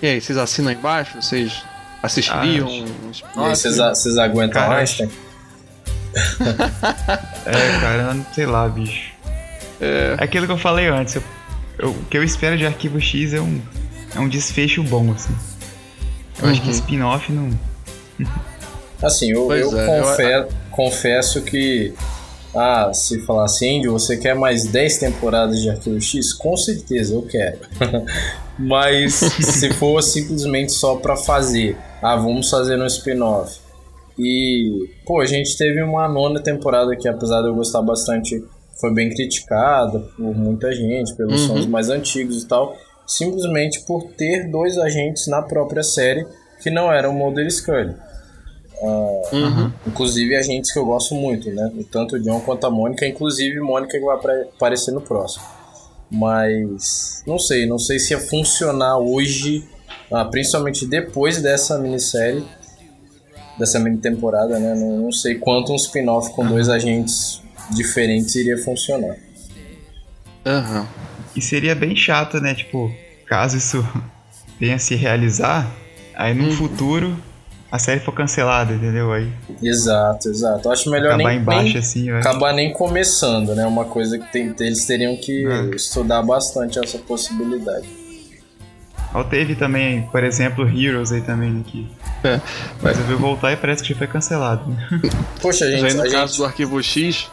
[0.00, 1.20] E aí, vocês assinam embaixo?
[1.20, 1.62] Vocês
[2.02, 3.50] assistiriam Ah, um spin-off?
[3.50, 5.10] vocês, vocês aguentam Cara, Einstein?
[7.44, 9.11] É, cara, não sei lá, bicho.
[9.84, 11.16] É aquilo que eu falei antes.
[11.16, 11.22] eu-
[11.78, 13.60] eu- o que eu espero de Arquivo X é um,
[14.14, 15.34] é um desfecho bom, assim.
[16.42, 16.72] Eu acho que Uhum.
[16.74, 17.50] spin-off não.
[19.02, 21.92] Assim, eu, eu é, eu- confe- confesso que.
[22.54, 26.32] Ah, se falar assim, Andy, você quer mais 10 temporadas de Arquivo X?
[26.34, 27.58] Com certeza, eu quero.
[28.58, 33.58] Mas se for simplesmente só pra fazer, ah, vamos fazer um spin-off.
[34.18, 38.44] E, pô, a gente teve uma nona temporada que, apesar de eu gostar bastante,
[38.82, 41.56] foi bem criticada por muita gente, pelos Uhum.
[41.56, 42.76] sons mais antigos e tal,
[43.06, 46.26] simplesmente por ter dois agentes na própria série
[46.60, 47.94] que não eram Mulder e Scully.
[48.82, 49.72] Uhum.
[49.86, 51.70] Inclusive agentes que eu gosto muito, né?
[51.90, 55.44] Tanto o John quanto a Mônica, inclusive Mônica que vai apare- aparecer no próximo.
[56.10, 59.64] Mas não sei, não sei se ia funcionar hoje,
[60.10, 62.44] ah, principalmente depois dessa minissérie,
[63.58, 64.74] dessa mini temporada, né?
[64.74, 67.41] Não, não sei quanto um spin-off com dois agentes
[67.74, 69.16] diferentes iria funcionar.
[70.44, 70.86] Aham.
[71.36, 72.54] E seria bem chato, né?
[72.54, 72.92] Tipo,
[73.26, 73.86] caso isso
[74.60, 75.70] venha a se realizar,
[76.14, 76.46] aí Uhum.
[76.46, 77.16] no futuro
[77.70, 79.12] a série for cancelada, entendeu?
[79.12, 80.68] Aí Exato, exato.
[80.68, 83.64] Eu acho melhor acabar nem, embaixo nem assim, eu acabar nem começando, né?
[83.66, 85.74] Uma coisa que tem- eles teriam que É.
[85.74, 87.86] estudar bastante essa possibilidade.
[89.14, 91.86] Ou teve também, por exemplo, Heroes aí também, né, que
[92.24, 92.40] É.
[92.82, 94.68] resolveu voltar e parece que já foi cancelado.
[94.70, 94.88] Né?
[95.40, 97.30] Poxa, Mas gente, aí no a caso gente do Arquivo X.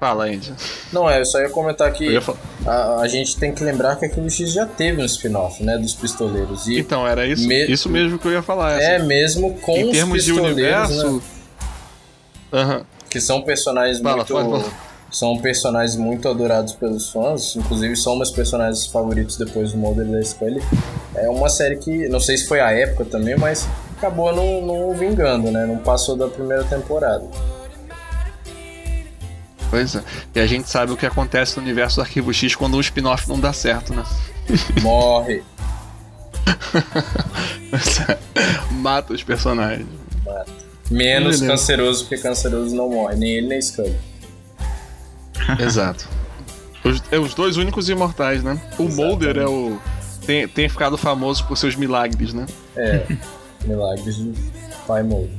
[0.00, 0.52] Fala, Andy.
[0.92, 2.20] Não, é, eu só ia comentar que ia
[2.66, 5.94] a, a gente tem que lembrar que aquele X já teve um spin-off, né, dos
[5.94, 6.66] pistoleiros.
[6.66, 8.78] E Então, era isso, Me- isso mesmo que eu ia falar.
[8.80, 9.06] é assim.
[9.06, 11.12] mesmo com em os termos de pistoleiros, universo.
[11.16, 11.20] né,
[12.52, 12.86] Aham.
[13.08, 14.72] que são personagens Fala, muito fala, fala.
[15.10, 20.22] são personagens muito adorados pelos fãs, inclusive são meus personagens favoritos depois do Mulder da
[20.22, 20.62] Scully.
[21.14, 23.66] É uma série que, não sei se foi a época também, mas
[23.96, 27.24] acabou não, não vingando, né, não passou da primeira temporada.
[29.74, 30.04] Pois é.
[30.36, 33.28] E a gente sabe o que acontece no universo do Arquivo X quando um spin-off
[33.28, 34.04] não dá certo, né?
[34.80, 35.42] Morre.
[38.70, 39.88] Mata os personagens.
[40.88, 41.46] Menos Beleza.
[41.48, 43.96] canceroso, porque canceroso não morre, nem ele nem Scully.
[45.58, 46.08] Exato.
[46.84, 48.60] Os, é os dois únicos imortais, né?
[48.78, 49.76] O Mulder é o.
[50.24, 52.46] Tem, tem ficado famoso por seus milagres, né?
[52.76, 53.04] É,
[53.64, 54.34] milagres de
[54.86, 55.36] pai Mulder.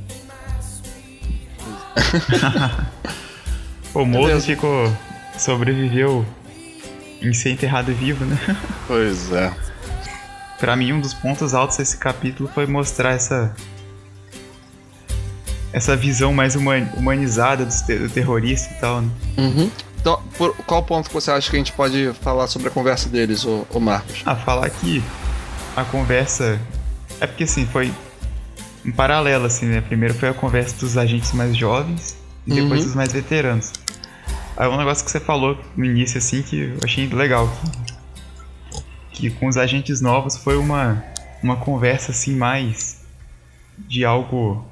[4.02, 4.46] O Beleza.
[4.46, 4.92] ficou.
[5.38, 6.24] sobreviveu
[7.22, 8.36] em ser enterrado vivo, né?
[8.86, 9.52] Pois é.
[10.58, 13.54] Pra mim, um dos pontos altos desse capítulo foi mostrar essa.
[15.72, 19.10] Essa visão mais human- humanizada do, te- do terrorista e tal, né?
[19.36, 19.70] Uhum.
[20.00, 23.08] Então, por, qual ponto que você acha que a gente pode falar sobre a conversa
[23.08, 24.22] deles, o, Marcos?
[24.24, 25.02] Ah, falar que
[25.76, 26.58] a conversa.
[27.20, 27.92] É porque assim, foi
[28.84, 29.80] em paralelo, assim, né?
[29.80, 32.16] Primeiro foi a conversa dos agentes mais jovens
[32.46, 32.86] e depois Uhum.
[32.86, 33.72] dos mais veteranos.
[34.56, 37.50] Aí um negócio que você falou no início, assim, que eu achei legal.
[39.12, 41.02] Que, que com os agentes novos foi uma,
[41.42, 43.00] uma conversa, assim, mais
[43.78, 44.64] de algo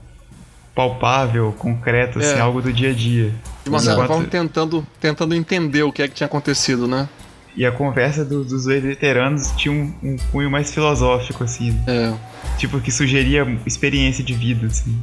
[0.75, 2.41] palpável, concreto, assim, É.
[2.41, 3.33] algo do dia a dia.
[3.63, 7.09] De uma certa forma, tentando, tentando entender o que é que tinha acontecido, né?
[7.57, 11.79] E a conversa do- dos dois veteranos tinha um, um cunho mais filosófico, assim.
[11.87, 12.13] É,
[12.59, 14.99] Tipo, que sugeria experiência de vida, assim.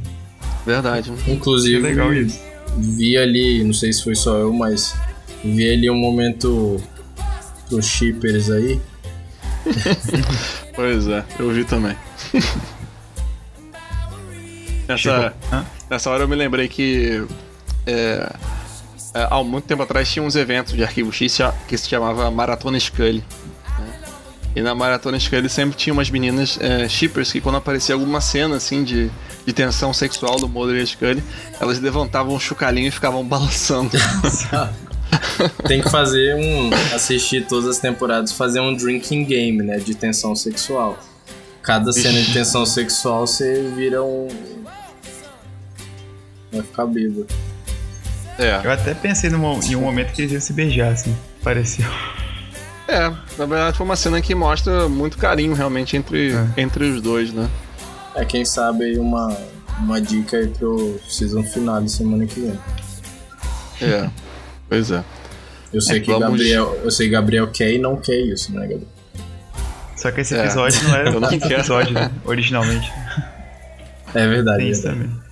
[0.66, 1.12] verdade.
[1.26, 2.38] Inclusive, Que legal isso.
[2.78, 4.94] Vi ali, não sei se foi só eu, mas
[5.44, 6.82] vi ali um momento
[7.68, 8.80] pros shippers aí.
[10.74, 11.94] Pois é, eu vi também.
[14.88, 15.34] Nessa,
[15.88, 17.24] nessa hora eu me lembrei que
[17.86, 18.32] é,
[19.14, 22.78] é, há muito tempo atrás tinha uns eventos de Arquivo X que se chamava Maratona
[22.80, 23.22] Scully.
[23.78, 24.00] né?
[24.56, 28.56] E na Maratona Scully sempre tinha umas meninas é, shippers que quando aparecia alguma cena
[28.56, 29.10] assim de,
[29.46, 31.22] de tensão sexual do Mulder e Scully,
[31.60, 33.90] elas levantavam um chocalhinho e ficavam balançando.
[35.66, 36.70] Tem que fazer um.
[36.94, 39.78] assistir todas as temporadas, fazer um drinking game, né?
[39.78, 40.98] De tensão sexual.
[41.62, 44.28] Cada cena de tensão sexual você vira um.
[46.52, 47.26] Vai ficar bêbado.
[48.38, 51.16] é, Eu até pensei num, em um momento que eles iam se beijar, assim.
[51.42, 51.86] Pareceu.
[52.88, 56.46] é, na verdade foi uma cena que mostra muito carinho realmente entre, É.
[56.60, 57.48] entre os dois, né?
[58.14, 59.34] É, quem sabe aí uma,
[59.78, 62.58] uma dica aí pro season final semana que vem.
[63.80, 64.10] É,
[64.68, 65.02] pois é.
[65.72, 68.52] Eu sei É, que vamos- Gabriel, eu sei que Gabriel quer e não quer isso,
[68.52, 68.88] né, Gabriel?
[69.96, 70.44] Só que esse É.
[70.44, 71.60] episódio não era não o quinto quero.
[71.60, 72.10] episódio, né?
[72.24, 72.92] Originalmente.
[74.14, 74.58] É verdade.
[74.58, 75.04] Tem é isso verdade.
[75.08, 75.22] também.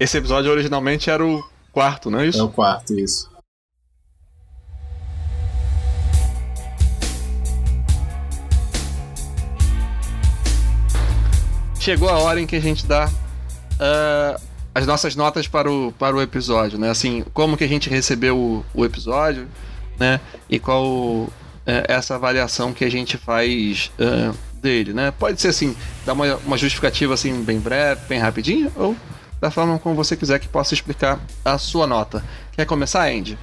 [0.00, 2.44] Esse episódio originalmente era o quarto, não é É isso?
[2.44, 3.30] o quarto, isso.
[11.82, 13.10] Chegou a hora em que a gente dá
[13.80, 14.40] ah,
[14.72, 16.88] as nossas notas para o, para o episódio, né?
[16.88, 19.48] Assim, como que a gente recebeu o, o episódio,
[19.98, 20.20] né?
[20.48, 21.28] E qual
[21.66, 25.10] é essa avaliação que a gente faz ah, dele, né?
[25.10, 25.74] Pode ser assim,
[26.06, 28.94] dar uma, uma justificativa assim bem breve, bem rapidinho, ou
[29.40, 32.24] da forma como você quiser que possa explicar a sua nota.
[32.52, 33.36] Quer começar, Andy?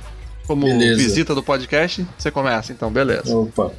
[0.47, 0.95] Como Beleza.
[0.95, 3.35] visita do podcast, você começa, então, beleza.
[3.35, 3.69] Opa.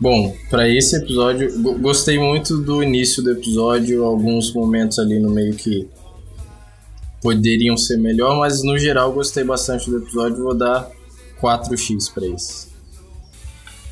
[0.00, 5.30] Bom, pra esse episódio, go- gostei muito do início do episódio, alguns momentos ali no
[5.30, 5.86] meio que
[7.22, 10.88] poderiam ser melhor, mas no geral gostei bastante do episódio, vou dar
[11.42, 12.68] 4x pra esse.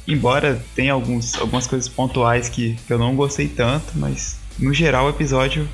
[0.07, 5.11] Embora tenha alguns, algumas coisas pontuais que eu não gostei tanto, mas no geral o
[5.11, 5.69] episódio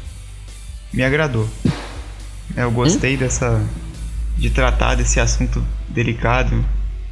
[0.93, 1.49] me agradou.
[2.57, 3.65] Eu gostei dessa.
[4.37, 6.65] de tratar desse assunto delicado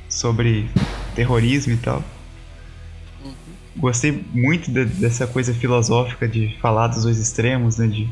[0.08, 0.68] sobre
[1.14, 2.02] terrorismo e tal.
[3.76, 7.86] Gostei muito de- dessa coisa filosófica de falar dos dois extremos, né?
[7.86, 8.08] De,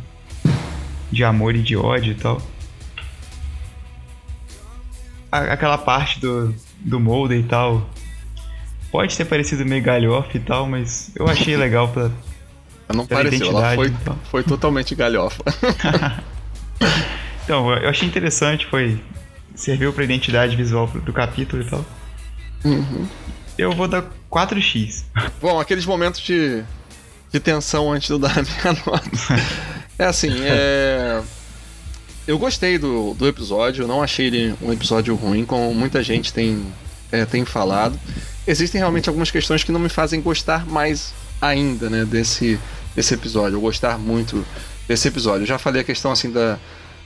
[1.12, 2.40] de amor e de ódio e tal.
[5.30, 7.88] A- aquela parte do, do Mulder e tal,
[8.90, 12.10] pode ter parecido meio galhofa e tal, mas eu achei legal pra.
[12.92, 14.18] Não Pela pareceu, ela identidade, foi, então.
[14.30, 15.42] foi totalmente galhofa.
[17.44, 19.02] Então, eu achei interessante, foi.
[19.56, 21.84] Serviu pra identidade visual do do capítulo e tal.
[22.64, 23.06] Uhum.
[23.60, 25.04] Eu vou dar 4x.
[25.38, 26.64] Bom, aqueles momentos de,
[27.30, 29.10] de tensão antes de eu dar a minha nota.
[29.98, 31.22] É assim, é.
[32.26, 36.64] Eu gostei do, do episódio, não achei ele um episódio ruim, como muita gente tem,
[37.12, 38.00] é, tem falado.
[38.46, 42.58] Existem realmente algumas questões que não me fazem gostar mais ainda, né, desse,
[42.96, 43.56] desse episódio.
[43.56, 44.42] Eu gostar muito
[44.88, 45.42] desse episódio.
[45.42, 46.58] Eu já falei a questão assim da,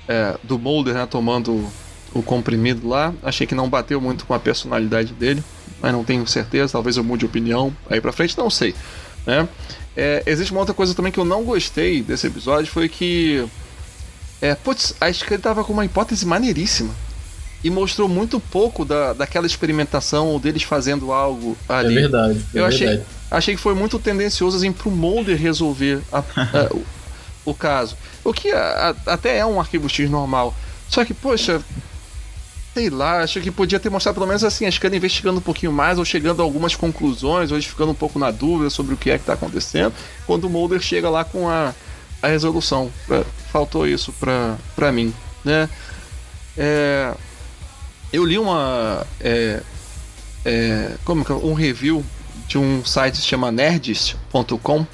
[0.07, 1.69] é, do Mulder, né, tomando
[2.13, 3.13] o comprimido lá.
[3.25, 5.43] Achei que não bateu muito com a personalidade dele,
[5.81, 6.73] mas não tenho certeza.
[6.73, 8.75] Talvez eu mude de opinião aí pra frente, não sei.
[9.27, 9.49] Né?
[9.97, 13.45] É, existe uma outra coisa também que eu não gostei desse episódio, foi que.
[14.43, 16.93] É, putz, acho que ele tava com uma hipótese maneiríssima.
[17.63, 21.97] E mostrou muito pouco da, daquela experimentação ou deles fazendo algo ali.
[21.97, 23.09] É verdade, é Eu achei, verdade.
[23.31, 26.85] achei que foi muito tendencioso assim, pro Mulder resolver a- a- o,
[27.47, 27.97] o caso.
[28.23, 30.55] O que a- a- até é um arquivo X normal.
[30.91, 31.63] Só que, poxa,
[32.75, 35.73] sei lá, acho que podia ter mostrado pelo menos assim, a Scully investigando um pouquinho
[35.73, 39.11] mais, ou chegando a algumas conclusões, ou ficando um pouco na dúvida sobre o que
[39.11, 39.95] é que tá acontecendo,
[40.27, 41.73] quando o Mulder chega lá com a,
[42.21, 42.91] a resolução.
[43.53, 45.15] Faltou isso pra, pra mim,
[45.45, 45.69] né?
[46.59, 47.15] É,
[48.13, 49.07] eu li uma.
[49.21, 49.63] é,
[50.45, 51.35] é, como que é?
[51.35, 52.05] um review
[52.49, 54.87] de um site que se chama nerdist.com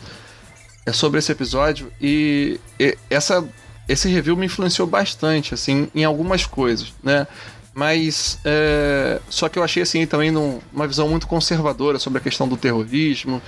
[0.87, 3.47] é sobre esse episódio e, e essa
[3.89, 7.27] esse review me influenciou bastante assim em algumas coisas né
[7.75, 12.23] mas é, só que eu achei assim também num- uma visão muito conservadora sobre a
[12.23, 13.41] questão do terrorismo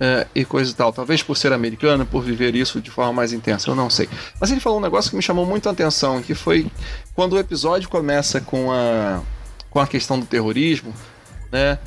[0.00, 3.32] é, e coisa e tal talvez por ser americano por viver isso de forma mais
[3.32, 4.08] intensa eu não sei
[4.40, 6.66] mas ele falou um negócio que me chamou muito a atenção que foi
[7.14, 9.20] quando o episódio começa com a
[9.70, 10.92] com a questão do terrorismo
[11.52, 11.78] né?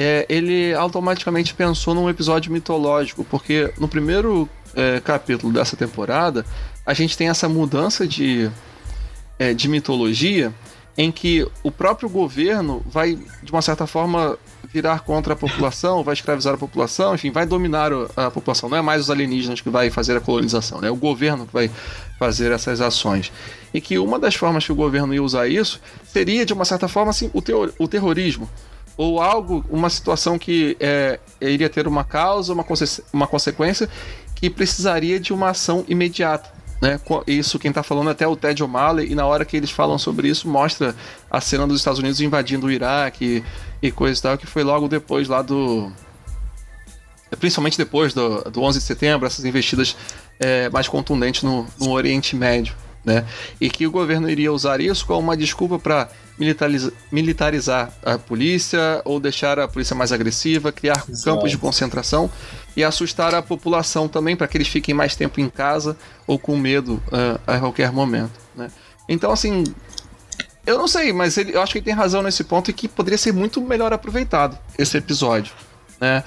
[0.00, 6.46] É, ele automaticamente pensou num episódio mitológico, porque no primeiro é, capítulo dessa temporada
[6.86, 8.48] a gente tem essa mudança de,
[9.40, 10.54] é, de mitologia
[10.98, 14.36] em que o próprio governo vai, de uma certa forma,
[14.74, 18.68] virar contra a população, vai escravizar a população, enfim, vai dominar a população.
[18.68, 20.88] Não é mais os alienígenas que vai fazer a colonização, né?
[20.88, 21.70] é o governo que vai
[22.18, 23.30] fazer essas ações.
[23.72, 26.88] E que uma das formas que o governo ia usar isso seria, de uma certa
[26.88, 28.50] forma, assim, o, teo- o terrorismo
[28.96, 33.88] ou algo, uma situação que é, iria ter uma causa, uma, conse- uma consequência
[34.34, 36.57] que precisaria de uma ação imediata.
[36.80, 37.00] Né?
[37.26, 39.98] Isso quem está falando é até o Ted O'Malley, e na hora que eles falam
[39.98, 40.94] sobre isso, mostra
[41.30, 43.42] a cena dos Estados Unidos invadindo o Iraque
[43.82, 45.90] e, e coisa e tal, que foi logo depois lá do.
[47.38, 49.96] Principalmente depois do, do 11 de setembro, essas investidas
[50.40, 52.74] é, mais contundentes no, no Oriente Médio.
[53.04, 53.24] Né?
[53.60, 56.08] E que o governo iria usar isso como uma desculpa para
[56.38, 61.24] militariza- militarizar a polícia ou deixar a polícia mais agressiva, criar Exato.
[61.24, 62.30] campos de concentração
[62.78, 65.96] e assustar a população também para que eles fiquem mais tempo em casa
[66.28, 68.30] ou com medo ah, a qualquer momento.
[68.54, 68.70] Né?
[69.08, 69.64] Então, assim,
[70.64, 72.86] eu não sei, mas ele, eu acho que ele tem razão nesse ponto e que
[72.86, 75.52] poderia ser muito melhor aproveitado esse episódio.
[76.00, 76.22] Né?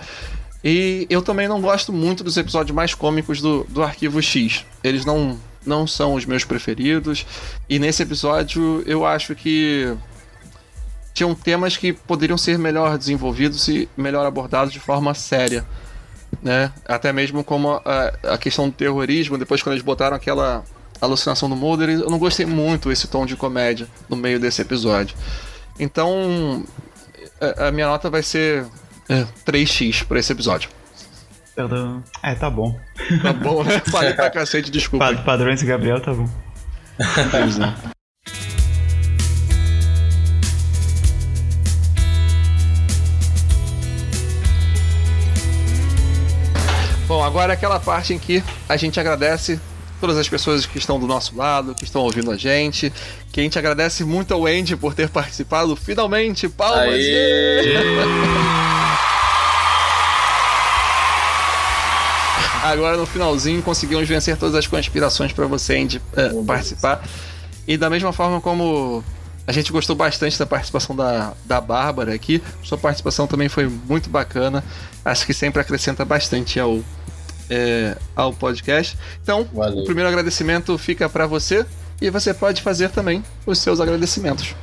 [0.62, 4.66] E eu também não gosto muito dos episódios mais cômicos do, do Arquivo X.
[4.84, 7.26] Eles não, não são os meus preferidos.
[7.70, 9.96] E nesse episódio eu acho que
[11.14, 15.66] tinham temas que poderiam ser melhor desenvolvidos e melhor abordados de forma séria.
[16.42, 16.72] Né?
[16.86, 20.64] Até mesmo como a, a questão do terrorismo, depois quando eles botaram aquela
[21.00, 25.16] alucinação do Mulder, eu não gostei muito esse tom de comédia no meio desse episódio.
[25.80, 26.64] Então,
[27.58, 28.66] a, a minha nota vai ser
[29.10, 30.70] é, 3x por esse episódio.
[32.24, 32.80] É, tá bom.
[33.22, 33.80] Tá bom, né?
[33.92, 35.14] Falei pra cacete, desculpa.
[35.14, 36.30] Pa padrões Gabriel, tá bom.
[37.32, 37.92] Pois é.
[47.12, 49.60] Bom, agora é aquela parte em que a gente agradece
[50.00, 52.90] todas as pessoas que estão do nosso lado, que estão ouvindo a gente.
[53.34, 55.76] Que a gente agradece muito ao Andy por ter participado.
[55.76, 57.04] Finalmente, palmas!
[62.64, 67.04] Agora no finalzinho conseguimos vencer todas as conspirações para você, Andy, é, participar.
[67.68, 69.04] E da mesma forma como
[69.46, 74.10] a gente gostou bastante da participação da, da Bárbara aqui, sua participação também foi muito
[74.10, 74.64] bacana.
[75.04, 76.80] Acho que sempre acrescenta bastante ao,
[77.50, 78.98] é, ao podcast.
[79.22, 79.80] Então, Valeu.
[79.80, 81.66] o primeiro agradecimento fica para você
[82.00, 84.56] e você pode fazer também os seus agradecimentos.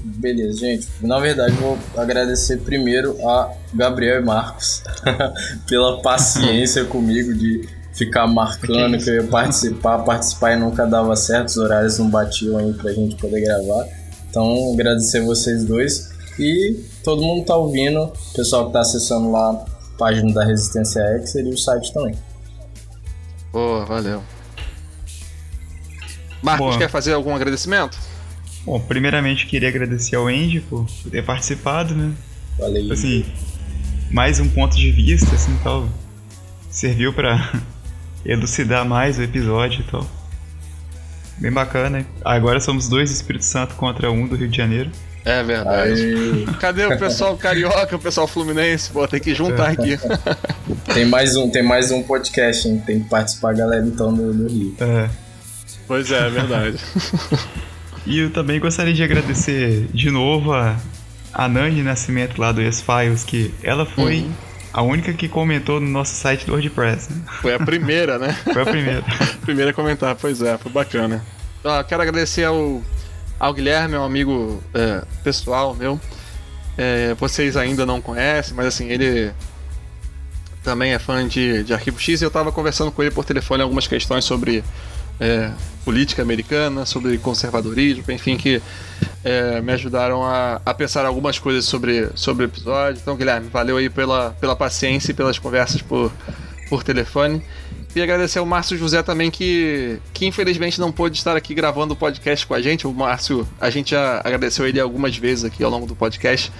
[0.00, 0.86] Beleza, gente.
[1.02, 4.82] Na verdade, vou agradecer primeiro a Gabriel e Marcos
[5.68, 7.68] pela paciência comigo de
[7.98, 12.56] ficar marcando que eu ia participar, participar e nunca dava certo, os horários não batiam
[12.56, 13.86] aí pra gente poder gravar.
[14.30, 19.50] Então, agradecer vocês dois e todo mundo tá ouvindo, o pessoal que tá acessando lá
[19.50, 22.14] a página da Resistência X e o site também.
[23.50, 24.22] Pô, valeu.
[26.40, 26.78] Marcos, Boa.
[26.78, 27.98] quer fazer algum agradecimento?
[28.64, 32.14] Bom, primeiramente queria agradecer ao Andy por ter participado, né?
[32.58, 32.92] Valeu.
[32.92, 33.24] Assim,
[34.12, 35.88] mais um ponto de vista, assim, tal.
[36.70, 37.60] Serviu pra
[38.24, 40.06] elucidar mais o episódio e tal.
[41.38, 42.04] Bem bacana.
[42.24, 44.90] Agora somos dois do Espírito Santo contra um do Rio de Janeiro.
[45.24, 46.00] É verdade.
[46.00, 48.90] Aí, Cadê o pessoal carioca, o pessoal fluminense?
[48.90, 49.98] Pô, tem que juntar aqui.
[50.94, 52.82] tem mais um, tem mais um podcast, hein?
[52.84, 54.74] Tem que participar, galera, então, do, do Rio.
[54.80, 55.08] É.
[55.86, 56.78] Pois é, é verdade.
[58.06, 60.76] E eu também gostaria de agradecer de novo a,
[61.34, 64.32] a Nani Nascimento lá do X-Files, que ela foi Uhum.
[64.72, 67.12] A única que comentou no nosso site do WordPress.
[67.12, 67.22] Né?
[67.40, 68.32] Foi a primeira, né?
[68.52, 69.04] Foi a primeira.
[69.42, 71.24] Primeira a comentar, pois é, foi bacana.
[71.88, 72.82] Quero agradecer ao,
[73.40, 75.98] ao Guilherme, um amigo é, pessoal meu.
[76.76, 79.32] É, vocês ainda não conhecem, mas assim, ele
[80.62, 83.62] também é fã de, de Arquivo X e eu tava conversando com ele por telefone
[83.62, 84.62] algumas questões sobre
[85.20, 85.50] é,
[85.84, 88.60] política americana, sobre conservadorismo, enfim, que
[89.24, 93.00] é, me ajudaram a, a pensar algumas coisas sobre, sobre o episódio.
[93.00, 96.12] Então, Guilherme, valeu aí pela, pela paciência e pelas conversas por,
[96.68, 97.42] por telefone.
[97.96, 101.96] E agradecer ao Márcio José também, que, que infelizmente não pôde estar aqui gravando o
[101.96, 102.86] podcast com a gente.
[102.86, 106.52] O Márcio, a gente já agradeceu ele algumas vezes aqui ao longo do podcast,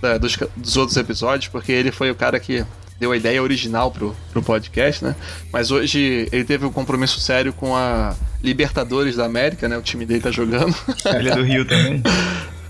[0.00, 2.64] da- dos, dos outros episódios, porque ele foi o cara que
[2.98, 5.14] deu a ideia original pro, pro podcast, né?
[5.52, 9.76] Mas hoje ele teve um compromisso sério com a Libertadores da América, né?
[9.76, 10.74] O time dele tá jogando.
[11.14, 12.02] Ele é do Rio também.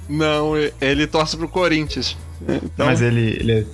[0.09, 2.17] não, ele torce pro Corinthians.
[2.43, 3.65] Então, Mas ele, ele é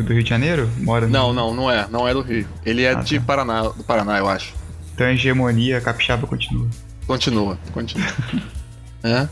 [0.00, 0.70] do, Rio de Janeiro?
[0.78, 1.86] Mora no Não, não, não é.
[1.90, 2.48] Não é do Rio.
[2.64, 3.24] Ele é Ah, de tá.
[3.24, 4.54] Paraná, do Paraná, eu acho.
[4.94, 6.68] Então a hegemonia capixaba continua.
[7.06, 8.06] Continua, continua.
[9.04, 9.28] É.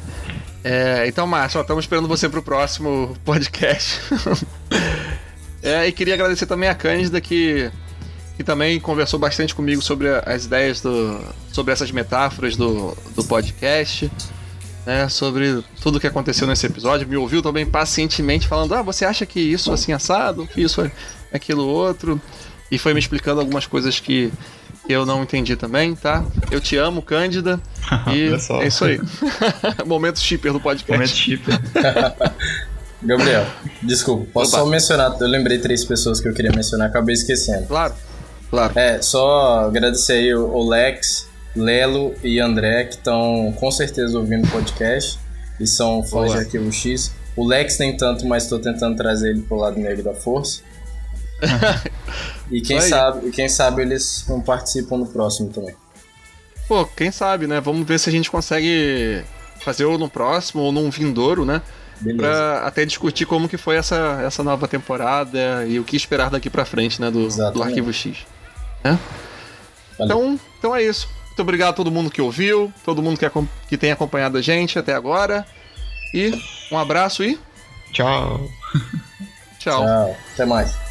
[0.63, 4.01] É, então, Márcio, ó, estamos esperando você pro próximo podcast.
[5.65, 7.71] É, e queria agradecer também a Cândida que,
[8.37, 11.19] que também conversou bastante comigo sobre as ideias do.
[11.51, 14.13] sobre essas metáforas do, do podcast.
[14.85, 19.25] Né, sobre tudo que aconteceu nesse episódio, me ouviu também pacientemente falando: Ah, você acha
[19.25, 20.93] que isso assim assado, que isso é
[21.33, 22.21] aquilo outro,
[22.71, 24.31] e foi me explicando algumas coisas que
[24.87, 26.23] eu não entendi também, tá?
[26.51, 27.59] Eu te amo, Cândida,
[28.13, 29.01] e é isso aí.
[29.87, 31.41] Momento shipper do Momento podcast.
[33.05, 33.47] Gabriel,
[33.83, 34.65] desculpa, posso Opa.
[34.65, 37.67] só mencionar, eu lembrei três pessoas que eu queria mencionar, acabei esquecendo.
[37.67, 37.95] Claro,
[38.51, 38.79] claro.
[38.79, 44.51] É, só agradecer aí o Lex, Lelo e André, que estão com certeza ouvindo o
[44.51, 45.19] podcast
[45.61, 47.13] e são fãs de Arquivo X.
[47.37, 50.63] O Lex nem tanto, mas estou tentando trazer ele pro lado negro da força.
[52.51, 52.89] e quem aí.
[52.89, 55.75] sabe, e quem sabe eles não participam no próximo também.
[56.67, 57.61] Pô, quem sabe, né?
[57.61, 59.23] Vamos ver se a gente consegue
[59.61, 61.61] fazer ou no próximo ou num vindouro, né?
[62.17, 66.51] Pra até discutir como que foi essa, essa nova temporada e o que esperar daqui
[66.51, 67.11] pra frente, né?
[67.11, 67.63] Do, do.
[67.63, 68.19] Arquivo X.
[68.83, 68.99] Né?
[69.99, 71.09] Então, então é isso.
[71.27, 73.27] Muito obrigado a todo mundo que ouviu, todo mundo que,
[73.69, 75.47] que tem acompanhado a gente até agora.
[76.13, 76.33] E
[76.71, 77.39] um abraço e
[77.93, 78.49] Tchau.
[79.59, 79.83] tchau.
[79.85, 80.17] Tchau.
[80.35, 80.84] Até mais.